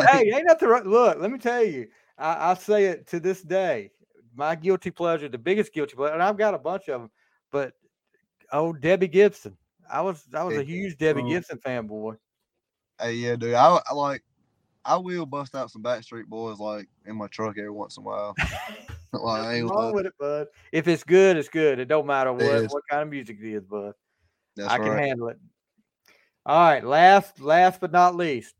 hey, 0.09 0.31
ain't 0.33 0.47
nothing 0.47 0.69
right. 0.69 0.85
Look, 0.85 1.19
let 1.19 1.31
me 1.31 1.37
tell 1.37 1.63
you, 1.63 1.87
I, 2.17 2.51
I 2.51 2.53
say 2.55 2.85
it 2.85 3.07
to 3.07 3.19
this 3.19 3.41
day. 3.41 3.91
My 4.35 4.55
guilty 4.55 4.91
pleasure, 4.91 5.29
the 5.29 5.37
biggest 5.37 5.73
guilty 5.73 5.95
pleasure, 5.95 6.13
and 6.13 6.21
I've 6.21 6.37
got 6.37 6.53
a 6.53 6.59
bunch 6.59 6.87
of 6.89 7.01
them, 7.01 7.11
but 7.51 7.73
oh, 8.51 8.73
Debbie 8.73 9.07
Gibson. 9.07 9.57
I 9.89 10.01
was 10.01 10.23
I 10.33 10.43
was 10.43 10.57
a 10.57 10.63
huge 10.63 10.97
Debbie 10.97 11.21
Oh. 11.23 11.29
Gibson 11.29 11.59
fanboy. 11.59 12.17
Hey, 12.99 13.13
yeah, 13.13 13.35
dude. 13.35 13.53
I, 13.53 13.79
I 13.89 13.93
like. 13.93 14.23
I 14.83 14.95
will 14.95 15.25
bust 15.25 15.53
out 15.53 15.69
some 15.69 15.83
Backstreet 15.83 16.27
Boys 16.27 16.59
like 16.59 16.87
in 17.05 17.17
my 17.17 17.27
truck 17.27 17.57
every 17.57 17.69
once 17.69 17.97
in 17.97 18.03
a 18.03 18.05
while. 18.05 18.33
like, 19.13 19.45
I 19.45 19.55
ain't 19.55 19.65
What's 19.65 19.75
wrong 19.75 19.83
lying. 19.83 19.95
with 19.95 20.05
it, 20.05 20.13
bud? 20.17 20.47
If 20.71 20.87
it's 20.87 21.03
good, 21.03 21.35
it's 21.35 21.49
good. 21.49 21.79
It 21.79 21.89
don't 21.89 22.07
matter 22.07 22.31
what, 22.31 22.71
what 22.71 22.83
kind 22.89 23.03
of 23.03 23.09
music 23.09 23.37
it 23.41 23.53
is, 23.53 23.65
bud. 23.65 23.93
That's 24.55 24.69
I 24.69 24.77
can 24.77 24.87
right. 24.89 25.07
handle 25.07 25.27
it. 25.27 25.37
All 26.45 26.59
right, 26.59 26.83
last 26.83 27.41
last 27.41 27.81
but 27.81 27.91
not 27.91 28.15
least, 28.15 28.55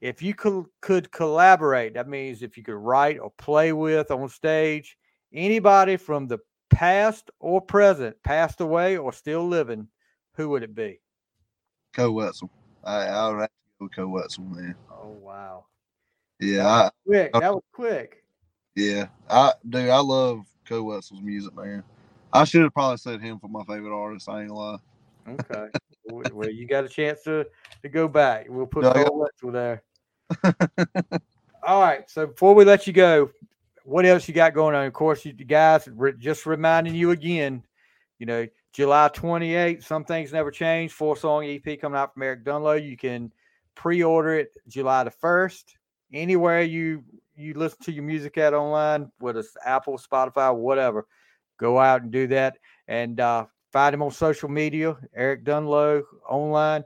if 0.00 0.22
you 0.22 0.32
could 0.34 0.64
could 0.80 1.12
collaborate, 1.12 1.94
that 1.94 2.08
means 2.08 2.42
if 2.42 2.56
you 2.56 2.62
could 2.62 2.74
write 2.76 3.18
or 3.18 3.30
play 3.36 3.74
with 3.74 4.10
on 4.10 4.28
stage 4.30 4.96
anybody 5.34 5.98
from 5.98 6.26
the 6.26 6.38
past 6.70 7.30
or 7.40 7.60
present, 7.60 8.22
passed 8.22 8.60
away 8.60 8.96
or 8.96 9.12
still 9.12 9.46
living, 9.46 9.88
who 10.34 10.48
would 10.50 10.62
it 10.62 10.74
be? 10.74 11.00
Koe 11.94 12.12
Wetzel. 12.12 12.50
I 12.84 13.06
I 13.06 13.28
would 13.30 13.40
have 13.40 13.48
to 13.48 13.54
go 13.80 13.84
with 13.84 13.94
Koe 13.94 14.08
Wetzel, 14.08 14.44
man. 14.44 14.74
Oh 14.90 15.08
wow, 15.20 15.66
Yeah, 16.40 16.66
I, 16.66 16.90
quick! 17.06 17.32
That 17.32 17.54
was 17.54 17.62
quick. 17.72 18.22
yeah. 18.74 19.06
I 19.30 19.52
dude, 19.68 19.88
I 19.88 20.00
love 20.00 20.44
Koe 20.66 20.82
Wetzel's 20.82 21.22
music, 21.22 21.54
man. 21.56 21.82
I 22.32 22.44
should 22.44 22.62
have 22.62 22.74
probably 22.74 22.98
said 22.98 23.20
him 23.22 23.38
for 23.38 23.48
my 23.48 23.64
favorite 23.64 23.96
artist. 23.96 24.28
I 24.28 24.40
ain't 24.40 24.48
gonna 24.50 24.60
lie. 24.60 24.78
Okay, 25.28 25.68
well, 26.04 26.50
you 26.50 26.66
got 26.66 26.84
a 26.84 26.88
chance 26.88 27.22
to 27.22 27.46
to 27.82 27.88
go 27.88 28.06
back. 28.08 28.46
We'll 28.48 28.66
put 28.66 28.84
I 28.84 29.04
got- 29.04 29.16
Wetzel 29.16 29.52
there. 29.52 29.82
All 31.62 31.80
right. 31.80 32.08
So 32.10 32.26
before 32.26 32.54
we 32.54 32.64
let 32.64 32.86
you 32.86 32.92
go, 32.92 33.30
what 33.86 34.04
else 34.04 34.26
you 34.26 34.34
got 34.34 34.52
going 34.52 34.74
on? 34.74 34.84
Of 34.84 34.92
course, 34.92 35.24
you 35.24 35.32
guys, 35.32 35.88
just 36.18 36.44
reminding 36.44 36.96
you 36.96 37.12
again, 37.12 37.62
you 38.18 38.26
know, 38.26 38.48
July 38.72 39.08
28th, 39.14 39.84
some 39.84 40.04
things 40.04 40.32
never 40.32 40.50
change. 40.50 40.90
Four 40.90 41.16
song 41.16 41.44
EP 41.44 41.80
coming 41.80 41.96
out 41.96 42.12
from 42.12 42.24
Eric 42.24 42.44
Dunlow. 42.44 42.84
You 42.84 42.96
can 42.96 43.32
pre 43.76 44.02
order 44.02 44.34
it 44.40 44.50
July 44.66 45.04
the 45.04 45.12
1st. 45.12 45.64
Anywhere 46.12 46.62
you 46.62 47.04
you 47.36 47.54
listen 47.54 47.78
to 47.84 47.92
your 47.92 48.02
music 48.02 48.36
at 48.38 48.54
online, 48.54 49.10
whether 49.18 49.40
it's 49.40 49.56
Apple, 49.64 49.98
Spotify, 49.98 50.54
whatever, 50.54 51.06
go 51.58 51.78
out 51.78 52.02
and 52.02 52.10
do 52.10 52.26
that. 52.26 52.58
And 52.88 53.20
uh, 53.20 53.46
find 53.72 53.94
him 53.94 54.02
on 54.02 54.10
social 54.10 54.48
media, 54.48 54.96
Eric 55.14 55.44
Dunlow 55.44 56.02
online. 56.28 56.82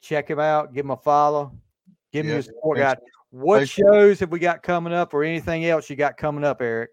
Check 0.00 0.28
him 0.28 0.40
out, 0.40 0.74
give 0.74 0.84
him 0.84 0.90
a 0.90 0.96
follow, 0.96 1.52
give 2.12 2.24
him 2.24 2.30
Yeah, 2.30 2.34
your 2.34 2.42
support 2.42 2.78
thanks. 2.78 3.02
What 3.30 3.68
shows 3.68 4.20
have 4.20 4.30
we 4.30 4.40
got 4.40 4.62
coming 4.62 4.92
up 4.92 5.14
or 5.14 5.22
anything 5.22 5.64
else 5.64 5.88
you 5.88 5.96
got 5.96 6.16
coming 6.16 6.44
up, 6.44 6.60
Eric? 6.60 6.90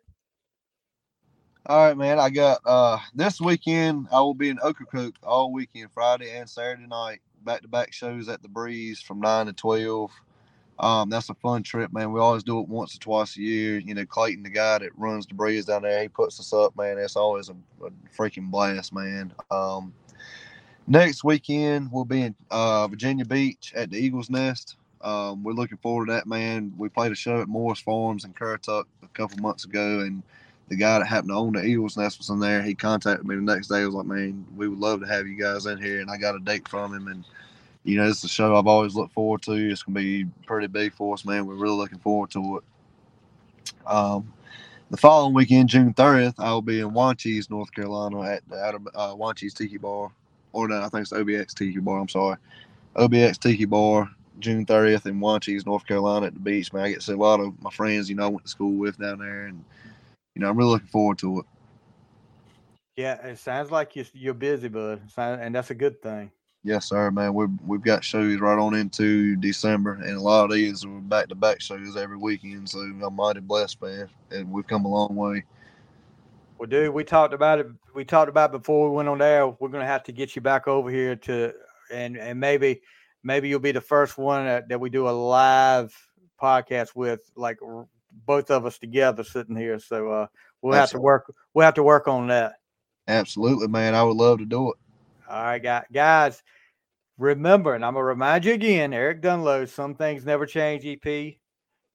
All 1.66 1.88
right, 1.88 1.98
man. 1.98 2.20
I 2.20 2.30
got 2.30 2.60
uh 2.66 2.98
this 3.14 3.42
weekend. 3.42 4.08
I 4.12 4.22
will 4.22 4.34
be 4.34 4.50
in 4.50 4.60
Ocracoke 4.64 5.16
all 5.24 5.52
weekend, 5.52 5.92
Friday 5.92 6.38
and 6.38 6.50
Saturday 6.50 6.88
night. 6.88 7.20
Back 7.44 7.62
to 7.62 7.68
back 7.68 7.92
shows 7.92 8.30
at 8.30 8.42
the 8.42 8.48
Breeze 8.48 9.02
from 9.02 9.20
nine 9.20 9.48
to 9.48 9.54
twelve. 9.54 10.12
Um, 10.80 11.10
that's 11.10 11.30
a 11.30 11.34
fun 11.34 11.64
trip, 11.64 11.92
man. 11.92 12.12
We 12.12 12.20
always 12.20 12.44
do 12.44 12.60
it 12.60 12.68
once 12.68 12.96
or 12.96 13.00
twice 13.00 13.36
a 13.36 13.42
year. 13.42 13.80
You 13.80 13.96
know, 13.96 14.06
Clayton, 14.06 14.44
the 14.44 14.50
guy 14.50 14.78
that 14.78 14.98
runs 14.98 15.26
the 15.26 15.34
Breeze 15.34 15.66
down 15.66 15.82
there, 15.82 16.02
he 16.02 16.08
puts 16.08 16.40
us 16.40 16.54
up, 16.54 16.78
man. 16.78 16.98
That's 16.98 17.16
always 17.16 17.50
a, 17.50 17.56
a 17.84 17.90
freaking 18.16 18.52
blast, 18.52 18.94
man. 18.94 19.34
Um, 19.50 19.94
next 20.88 21.24
weekend 21.24 21.90
we'll 21.92 22.06
be 22.06 22.22
in 22.22 22.36
uh, 22.52 22.88
Virginia 22.88 23.26
Beach 23.26 23.74
at 23.76 23.90
the 23.90 23.98
Eagles 23.98 24.30
Nest. 24.30 24.77
Um, 25.02 25.44
we're 25.44 25.54
looking 25.54 25.78
forward 25.78 26.08
to 26.08 26.14
that, 26.14 26.28
man. 26.28 26.74
We 26.78 26.90
played 26.90 27.12
a 27.12 27.16
show 27.16 27.42
at 27.42 27.48
Morris 27.48 27.80
Farms 27.80 28.26
in 28.26 28.34
Currituck 28.34 28.86
a 29.04 29.08
couple 29.14 29.38
months 29.40 29.66
ago, 29.66 30.00
and 30.02 30.24
the 30.70 30.76
guy 30.76 31.00
that 31.00 31.06
happened 31.06 31.30
to 31.30 31.36
own 31.36 31.54
the 31.54 31.64
Eagles 31.64 31.98
Nest 31.98 32.18
was 32.18 32.30
in 32.30 32.40
there. 32.40 32.62
He 32.62 32.76
contacted 32.76 33.26
me 33.26 33.36
the 33.36 33.42
next 33.42 33.68
day. 33.68 33.80
He 33.80 33.86
was 33.86 33.96
like, 33.96 34.06
"Man, 34.06 34.46
we 34.56 34.68
would 34.68 34.80
love 34.80 35.00
to 35.02 35.08
have 35.08 35.28
you 35.28 35.36
guys 35.36 35.66
in 35.66 35.82
here." 35.82 36.02
And 36.02 36.10
I 36.10 36.18
got 36.18 36.36
a 36.36 36.40
date 36.40 36.68
from 36.68 36.94
him, 36.94 37.08
and 37.08 37.24
you 37.84 37.98
know, 37.98 38.08
it's 38.08 38.24
a 38.24 38.28
show 38.28 38.56
I've 38.56 38.68
always 38.68 38.96
looked 38.96 39.14
forward 39.14 39.42
to. 39.44 39.54
It's 39.54 39.84
gonna 39.84 39.96
be 40.00 40.26
pretty 40.46 40.68
big 40.68 40.94
for 40.94 41.14
us, 41.14 41.26
man. 41.26 41.46
We're 41.46 41.56
really 41.56 41.78
looking 41.78 42.00
forward 42.00 42.32
to 42.32 42.58
it. 42.58 42.64
Um, 43.86 44.34
the 44.90 44.98
following 44.98 45.34
weekend, 45.34 45.70
June 45.70 45.94
thirtieth, 45.94 46.40
I 46.40 46.52
will 46.52 46.62
be 46.62 46.82
in 46.82 46.92
Wanchese, 46.92 47.50
North 47.50 47.72
Carolina, 47.72 48.22
at 48.24 48.48
the 48.50 48.58
uh, 48.58 49.14
Wanchese 49.16 49.54
Tiki 49.54 49.78
Bar, 49.78 50.12
or 50.52 50.68
no, 50.68 50.82
I 50.82 50.90
think 50.90 51.04
it's 51.04 51.14
OBX 51.14 51.54
Tiki 51.54 51.80
Bar. 51.80 52.00
I'm 52.00 52.10
sorry, 52.10 52.38
OBX 52.96 53.38
Tiki 53.38 53.66
Bar. 53.66 54.10
June 54.40 54.66
30th 54.66 55.06
in 55.06 55.20
Wanchese, 55.20 55.66
North 55.66 55.86
Carolina 55.86 56.28
at 56.28 56.34
the 56.34 56.40
beach, 56.40 56.72
man. 56.72 56.84
I 56.84 56.90
get 56.90 57.00
to 57.00 57.06
see 57.06 57.14
a 57.14 57.18
lot 57.18 57.40
of 57.40 57.62
my 57.62 57.72
friends, 57.72 58.10
you 58.10 58.16
know, 58.16 58.26
I 58.26 58.30
went 58.30 58.44
to 58.44 58.50
school 58.50 58.74
with 58.74 58.98
down 58.98 59.20
there 59.20 59.46
and 59.46 59.64
you 60.36 60.42
know, 60.42 60.50
I'm 60.50 60.58
really 60.58 60.72
looking 60.72 60.88
forward 60.88 61.18
to 61.20 61.40
it. 61.40 61.46
Yeah, 62.96 63.14
it 63.26 63.40
sounds 63.40 63.72
like 63.72 63.96
you're, 63.96 64.06
you're 64.14 64.34
busy, 64.36 64.68
bud. 64.68 65.02
And 65.18 65.56
that's 65.56 65.72
a 65.72 65.76
good 65.76 66.02
thing. 66.02 66.32
Yes, 66.64 66.90
sir, 66.90 67.10
man. 67.12 67.34
We've 67.34 67.50
we've 67.66 67.82
got 67.82 68.04
shows 68.04 68.40
right 68.40 68.58
on 68.58 68.76
into 68.76 69.36
December, 69.38 69.94
and 69.94 70.18
a 70.18 70.20
lot 70.20 70.46
of 70.46 70.52
these 70.52 70.84
are 70.84 70.90
back 70.90 71.30
to 71.30 71.36
back 71.36 71.62
shows 71.62 71.96
every 71.96 72.18
weekend. 72.18 72.70
So 72.70 72.80
I'm 72.80 73.16
mighty 73.16 73.40
blessed, 73.40 73.82
man, 73.82 74.10
and 74.32 74.52
we've 74.52 74.68
come 74.68 74.86
a 74.86 74.90
long 74.90 75.16
way. 75.16 75.44
Well, 76.58 76.68
dude, 76.68 76.94
we 76.94 77.04
talked 77.04 77.34
about 77.34 77.60
it. 77.60 77.68
We 77.96 78.04
talked 78.04 78.30
about 78.30 78.50
it 78.50 78.60
before 78.60 78.90
we 78.90 78.96
went 78.96 79.08
on 79.08 79.20
there. 79.20 79.48
We're 79.48 79.70
gonna 79.70 79.86
have 79.86 80.04
to 80.04 80.12
get 80.12 80.36
you 80.36 80.42
back 80.42 80.68
over 80.68 80.90
here 80.90 81.16
to, 81.16 81.54
and 81.92 82.18
and 82.18 82.40
maybe 82.40 82.82
maybe 83.28 83.50
you'll 83.50 83.60
be 83.60 83.74
the 83.74 83.82
first 83.82 84.18
one 84.18 84.46
that, 84.46 84.70
that 84.70 84.80
we 84.80 84.90
do 84.90 85.08
a 85.08 85.12
live 85.12 85.94
podcast 86.42 86.96
with, 86.96 87.30
like 87.36 87.60
r- 87.62 87.88
both 88.26 88.50
of 88.50 88.66
us 88.66 88.80
together 88.80 89.24
sitting 89.24 89.56
here. 89.56 89.78
So 89.80 90.10
uh, 90.10 90.28
we'll 90.62 90.74
have 90.74 90.92
to 90.92 91.00
work. 91.00 91.32
We'll 91.54 91.66
have 91.66 91.76
to 91.76 91.84
work 91.84 92.08
on 92.08 92.28
that. 92.28 92.54
Absolutely, 93.08 93.68
man. 93.68 93.94
I 93.94 94.04
would 94.04 94.16
love 94.16 94.40
to 94.40 94.46
do 94.46 94.72
it. 94.72 94.78
All 95.30 95.44
right, 95.44 95.62
guys. 95.62 95.84
Guys, 95.92 96.42
remember, 97.18 97.76
and 97.76 97.84
I'm 97.86 97.94
gonna 97.94 98.06
remind 98.06 98.46
you 98.46 98.54
again, 98.54 98.94
Eric 98.94 99.22
Dunlow, 99.22 99.68
Some 99.68 99.94
Things 99.94 100.26
Never 100.26 100.46
Change 100.46 100.86
EP, 100.86 101.36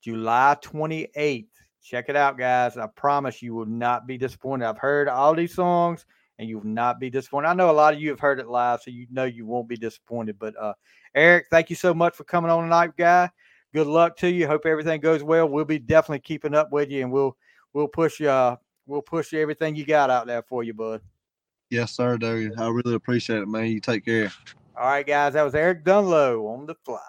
July 0.02 0.56
28th. 0.62 1.46
Check 1.82 2.06
it 2.08 2.16
out, 2.16 2.38
guys. 2.38 2.76
I 2.76 2.86
promise 2.88 3.42
you 3.42 3.54
will 3.54 3.66
not 3.66 4.06
be 4.06 4.18
disappointed. 4.18 4.66
I've 4.66 4.78
heard 4.78 5.08
all 5.08 5.34
these 5.34 5.54
songs 5.54 6.04
and 6.38 6.48
you 6.48 6.58
will 6.58 6.66
not 6.66 7.00
be 7.00 7.10
disappointed. 7.10 7.48
I 7.48 7.54
know 7.54 7.70
a 7.70 7.72
lot 7.72 7.94
of 7.94 8.00
you 8.00 8.10
have 8.10 8.20
heard 8.20 8.40
it 8.40 8.48
live, 8.48 8.80
so 8.82 8.90
you 8.90 9.06
know 9.10 9.24
you 9.24 9.46
won't 9.46 9.68
be 9.68 9.76
disappointed. 9.76 10.38
But 10.38 10.54
uh 10.60 10.74
Eric, 11.14 11.46
thank 11.50 11.70
you 11.70 11.76
so 11.76 11.92
much 11.92 12.14
for 12.14 12.24
coming 12.24 12.50
on 12.50 12.64
tonight, 12.64 12.96
guy. 12.96 13.30
Good 13.74 13.86
luck 13.86 14.16
to 14.18 14.30
you. 14.30 14.46
Hope 14.46 14.66
everything 14.66 15.00
goes 15.00 15.22
well. 15.22 15.48
We'll 15.48 15.64
be 15.64 15.78
definitely 15.78 16.20
keeping 16.20 16.54
up 16.54 16.72
with 16.72 16.90
you 16.90 17.02
and 17.02 17.12
we'll 17.12 17.36
we'll 17.72 17.88
push 17.88 18.20
you 18.20 18.28
uh 18.28 18.56
we'll 18.86 19.02
push 19.02 19.32
you 19.32 19.40
everything 19.40 19.74
you 19.74 19.86
got 19.86 20.10
out 20.10 20.26
there 20.26 20.42
for 20.42 20.62
you, 20.62 20.74
bud. 20.74 21.00
Yes, 21.70 21.92
sir, 21.92 22.18
dude. 22.18 22.58
I 22.58 22.68
really 22.68 22.94
appreciate 22.94 23.40
it, 23.40 23.48
man. 23.48 23.66
You 23.66 23.80
take 23.80 24.04
care. 24.04 24.30
All 24.76 24.86
right, 24.86 25.06
guys. 25.06 25.32
That 25.34 25.42
was 25.42 25.54
Eric 25.54 25.84
Dunlow 25.84 26.46
on 26.52 26.66
the 26.66 26.74
Flythe. 26.84 27.00